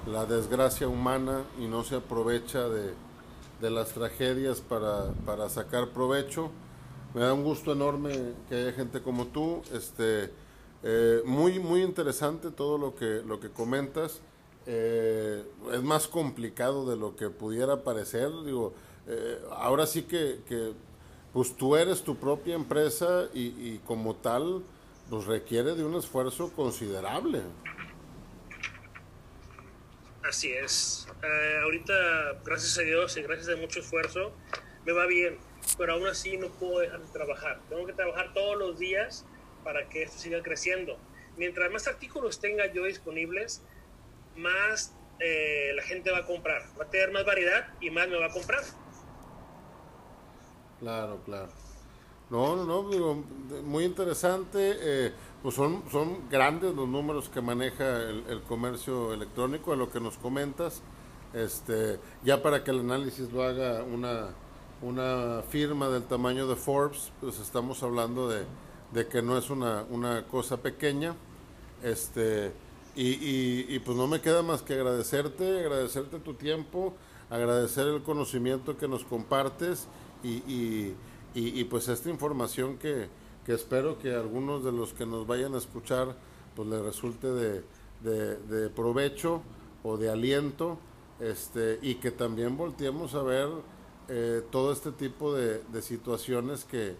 la 0.07 0.25
desgracia 0.25 0.87
humana 0.87 1.43
y 1.59 1.67
no 1.67 1.83
se 1.83 1.97
aprovecha 1.97 2.67
de, 2.69 2.93
de 3.61 3.69
las 3.69 3.89
tragedias 3.89 4.61
para, 4.61 5.13
para, 5.27 5.47
sacar 5.47 5.89
provecho. 5.89 6.49
Me 7.13 7.21
da 7.21 7.33
un 7.35 7.43
gusto 7.43 7.73
enorme 7.73 8.33
que 8.49 8.55
haya 8.55 8.71
gente 8.73 9.03
como 9.03 9.27
tú. 9.27 9.61
Este, 9.71 10.31
eh, 10.81 11.21
muy, 11.23 11.59
muy 11.59 11.83
interesante 11.83 12.49
todo 12.49 12.79
lo 12.79 12.95
que, 12.95 13.21
lo 13.23 13.39
que 13.39 13.51
comentas. 13.51 14.21
Eh, 14.65 15.43
es 15.71 15.83
más 15.83 16.07
complicado 16.07 16.89
de 16.89 16.95
lo 16.95 17.15
que 17.15 17.29
pudiera 17.29 17.83
parecer. 17.83 18.31
Digo, 18.43 18.73
eh, 19.07 19.39
ahora 19.51 19.85
sí 19.85 20.03
que, 20.03 20.39
que, 20.47 20.73
pues 21.33 21.55
tú 21.55 21.75
eres 21.75 22.03
tu 22.03 22.17
propia 22.17 22.55
empresa 22.55 23.27
y, 23.33 23.47
y 23.47 23.81
como 23.85 24.15
tal, 24.15 24.63
pues 25.09 25.25
requiere 25.25 25.75
de 25.75 25.83
un 25.83 25.95
esfuerzo 25.95 26.51
considerable. 26.53 27.41
Así 30.23 30.51
es. 30.53 31.07
Eh, 31.23 31.59
ahorita, 31.63 32.39
gracias 32.45 32.77
a 32.77 32.81
Dios 32.81 33.17
y 33.17 33.23
gracias 33.23 33.49
a 33.49 33.59
mucho 33.59 33.79
esfuerzo, 33.79 34.33
me 34.85 34.93
va 34.93 35.05
bien, 35.05 35.37
pero 35.77 35.93
aún 35.93 36.07
así 36.07 36.37
no 36.37 36.47
puedo 36.47 36.79
dejar 36.79 37.01
de 37.01 37.11
trabajar. 37.11 37.59
Tengo 37.69 37.85
que 37.85 37.93
trabajar 37.93 38.33
todos 38.33 38.57
los 38.57 38.79
días 38.79 39.25
para 39.63 39.89
que 39.89 40.03
esto 40.03 40.17
siga 40.19 40.41
creciendo. 40.41 40.97
Mientras 41.37 41.71
más 41.71 41.87
artículos 41.87 42.39
tenga 42.39 42.71
yo 42.71 42.85
disponibles, 42.85 43.63
más 44.35 44.93
eh, 45.19 45.71
la 45.75 45.83
gente 45.83 46.11
va 46.11 46.19
a 46.19 46.25
comprar. 46.25 46.63
Va 46.79 46.85
a 46.85 46.89
tener 46.89 47.11
más 47.11 47.25
variedad 47.25 47.67
y 47.79 47.89
más 47.89 48.07
me 48.07 48.17
va 48.17 48.27
a 48.27 48.31
comprar. 48.31 48.63
Claro, 50.81 51.19
claro. 51.25 51.49
No, 52.31 52.55
no, 52.55 52.65
no, 52.65 52.89
digo, 52.89 53.23
muy 53.63 53.83
interesante. 53.83 54.75
Eh, 54.79 55.13
pues 55.43 55.53
son, 55.53 55.83
son 55.91 56.29
grandes 56.29 56.73
los 56.73 56.87
números 56.87 57.29
que 57.29 57.39
maneja 57.39 58.01
el, 58.09 58.41
comercio 58.47 59.13
electrónico, 59.13 59.73
a 59.73 59.75
lo 59.75 59.91
que 59.91 59.99
nos 59.99 60.17
comentas. 60.17 60.81
Este, 61.33 61.99
ya 62.23 62.41
para 62.41 62.63
que 62.63 62.71
el 62.71 62.79
análisis 62.79 63.31
lo 63.31 63.43
haga 63.43 63.83
una, 63.83 64.29
una 64.81 65.43
firma 65.49 65.87
del 65.89 66.03
tamaño 66.03 66.47
de 66.47 66.55
Forbes, 66.55 67.11
pues 67.21 67.39
estamos 67.39 67.83
hablando 67.83 68.27
de, 68.27 68.45
de 68.91 69.07
que 69.07 69.21
no 69.21 69.37
es 69.37 69.49
una, 69.51 69.85
una 69.89 70.25
cosa 70.25 70.57
pequeña. 70.57 71.15
Este, 71.83 72.51
y, 72.95 73.07
y, 73.07 73.65
y 73.69 73.79
pues 73.79 73.95
no 73.95 74.07
me 74.07 74.19
queda 74.19 74.41
más 74.41 74.63
que 74.63 74.73
agradecerte, 74.73 75.59
agradecerte 75.59 76.19
tu 76.19 76.33
tiempo, 76.33 76.93
agradecer 77.29 77.87
el 77.87 78.01
conocimiento 78.03 78.77
que 78.77 78.87
nos 78.87 79.03
compartes 79.03 79.87
y, 80.23 80.29
y, 80.29 80.95
y, 81.33 81.63
pues 81.65 81.87
esta 81.87 82.09
información 82.09 82.77
que, 82.77 83.07
que, 83.45 83.53
espero 83.53 83.97
que 83.97 84.13
algunos 84.13 84.63
de 84.63 84.71
los 84.71 84.93
que 84.93 85.05
nos 85.05 85.25
vayan 85.25 85.55
a 85.55 85.57
escuchar 85.57 86.15
pues 86.55 86.67
les 86.67 86.81
resulte 86.81 87.27
de, 87.27 87.63
de, 88.03 88.37
de 88.37 88.69
provecho 88.69 89.41
o 89.83 89.97
de 89.97 90.09
aliento 90.09 90.77
este, 91.19 91.79
y 91.81 91.95
que 91.95 92.11
también 92.11 92.57
volteemos 92.57 93.15
a 93.15 93.23
ver 93.23 93.49
eh, 94.09 94.41
todo 94.51 94.73
este 94.73 94.91
tipo 94.91 95.33
de, 95.33 95.59
de 95.59 95.81
situaciones 95.81 96.65
que, 96.65 96.95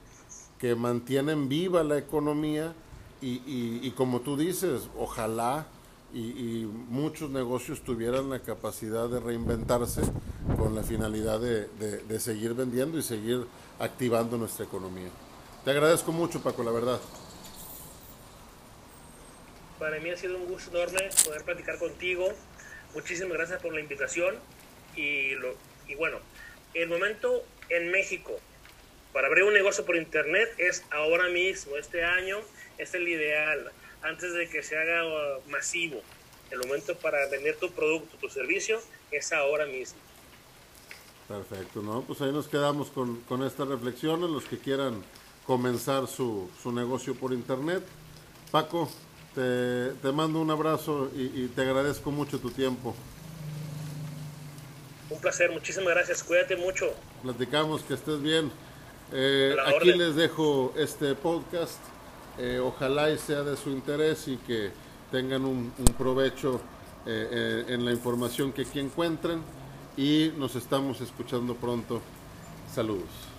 que, 0.57 0.75
mantienen 0.75 1.49
viva 1.49 1.83
la 1.83 1.97
economía 1.97 2.73
y, 3.21 3.41
y 3.45 3.91
como 3.91 4.21
tú 4.21 4.35
dices, 4.35 4.89
ojalá 4.97 5.67
y, 6.13 6.19
y, 6.19 6.65
muchos 6.65 7.29
negocios 7.29 7.81
tuvieran 7.81 8.29
la 8.29 8.39
capacidad 8.39 9.07
de 9.09 9.19
reinventarse 9.19 10.01
con 10.57 10.75
la 10.75 10.83
finalidad 10.83 11.39
de, 11.39 11.67
de, 11.79 11.97
de, 11.99 12.19
seguir 12.19 12.53
vendiendo 12.53 12.97
y 12.97 13.01
seguir 13.01 13.45
activando 13.79 14.37
nuestra 14.37 14.65
economía. 14.65 15.09
Te 15.63 15.71
agradezco 15.71 16.11
mucho, 16.11 16.41
Paco, 16.41 16.63
la 16.63 16.71
verdad. 16.71 16.99
Para 19.79 19.99
mí 19.99 20.09
ha 20.09 20.17
sido 20.17 20.37
un 20.37 20.45
gusto 20.45 20.69
enorme 20.77 21.09
poder 21.25 21.43
platicar 21.43 21.79
contigo. 21.79 22.27
Muchísimas 22.93 23.33
gracias 23.33 23.61
por 23.61 23.73
la 23.73 23.79
invitación. 23.79 24.35
Y, 24.95 25.35
lo, 25.35 25.55
y 25.87 25.95
bueno, 25.95 26.17
el 26.73 26.89
momento 26.89 27.43
en 27.69 27.91
México 27.91 28.33
para 29.13 29.27
abrir 29.27 29.43
un 29.43 29.53
negocio 29.53 29.85
por 29.85 29.95
internet 29.95 30.49
es 30.57 30.83
ahora 30.91 31.29
mismo, 31.29 31.75
este 31.77 32.03
año 32.03 32.39
es 32.77 32.93
el 32.93 33.07
ideal 33.07 33.71
antes 34.01 34.33
de 34.33 34.49
que 34.49 34.63
se 34.63 34.77
haga 34.77 35.03
masivo. 35.47 36.01
El 36.49 36.59
momento 36.59 36.95
para 36.95 37.27
vender 37.29 37.55
tu 37.57 37.71
producto, 37.71 38.17
tu 38.17 38.29
servicio, 38.29 38.81
es 39.11 39.31
ahora 39.31 39.65
mismo. 39.65 39.99
Perfecto, 41.27 41.81
¿no? 41.81 42.01
Pues 42.01 42.19
ahí 42.21 42.31
nos 42.31 42.47
quedamos 42.47 42.89
con, 42.89 43.21
con 43.21 43.43
estas 43.43 43.67
reflexiones, 43.67 44.29
los 44.29 44.43
que 44.45 44.57
quieran 44.57 45.01
comenzar 45.45 46.07
su, 46.07 46.49
su 46.61 46.71
negocio 46.71 47.15
por 47.15 47.31
internet. 47.31 47.83
Paco, 48.51 48.89
te, 49.33 49.91
te 50.01 50.11
mando 50.11 50.41
un 50.41 50.51
abrazo 50.51 51.09
y, 51.15 51.43
y, 51.43 51.51
te 51.55 51.61
agradezco 51.61 52.11
mucho 52.11 52.39
tu 52.39 52.51
tiempo. 52.51 52.93
Un 55.09 55.21
placer, 55.21 55.51
muchísimas 55.51 55.93
gracias, 55.93 56.23
cuídate 56.23 56.57
mucho. 56.57 56.93
Platicamos, 57.23 57.83
que 57.83 57.93
estés 57.93 58.21
bien. 58.21 58.51
Eh, 59.11 59.55
aquí 59.65 59.91
orden. 59.91 59.97
les 59.99 60.15
dejo 60.15 60.73
este 60.77 61.15
podcast. 61.15 61.79
Eh, 62.37 62.59
ojalá 62.63 63.09
y 63.11 63.17
sea 63.17 63.43
de 63.43 63.57
su 63.57 63.69
interés 63.69 64.27
y 64.27 64.37
que 64.37 64.71
tengan 65.11 65.43
un, 65.45 65.73
un 65.77 65.85
provecho 65.97 66.61
eh, 67.05 67.27
eh, 67.31 67.73
en 67.73 67.83
la 67.83 67.91
información 67.91 68.51
que 68.51 68.65
aquí 68.65 68.79
encuentren. 68.79 69.41
Y 69.97 70.31
nos 70.37 70.55
estamos 70.55 71.01
escuchando 71.01 71.55
pronto. 71.55 72.01
Saludos. 72.73 73.30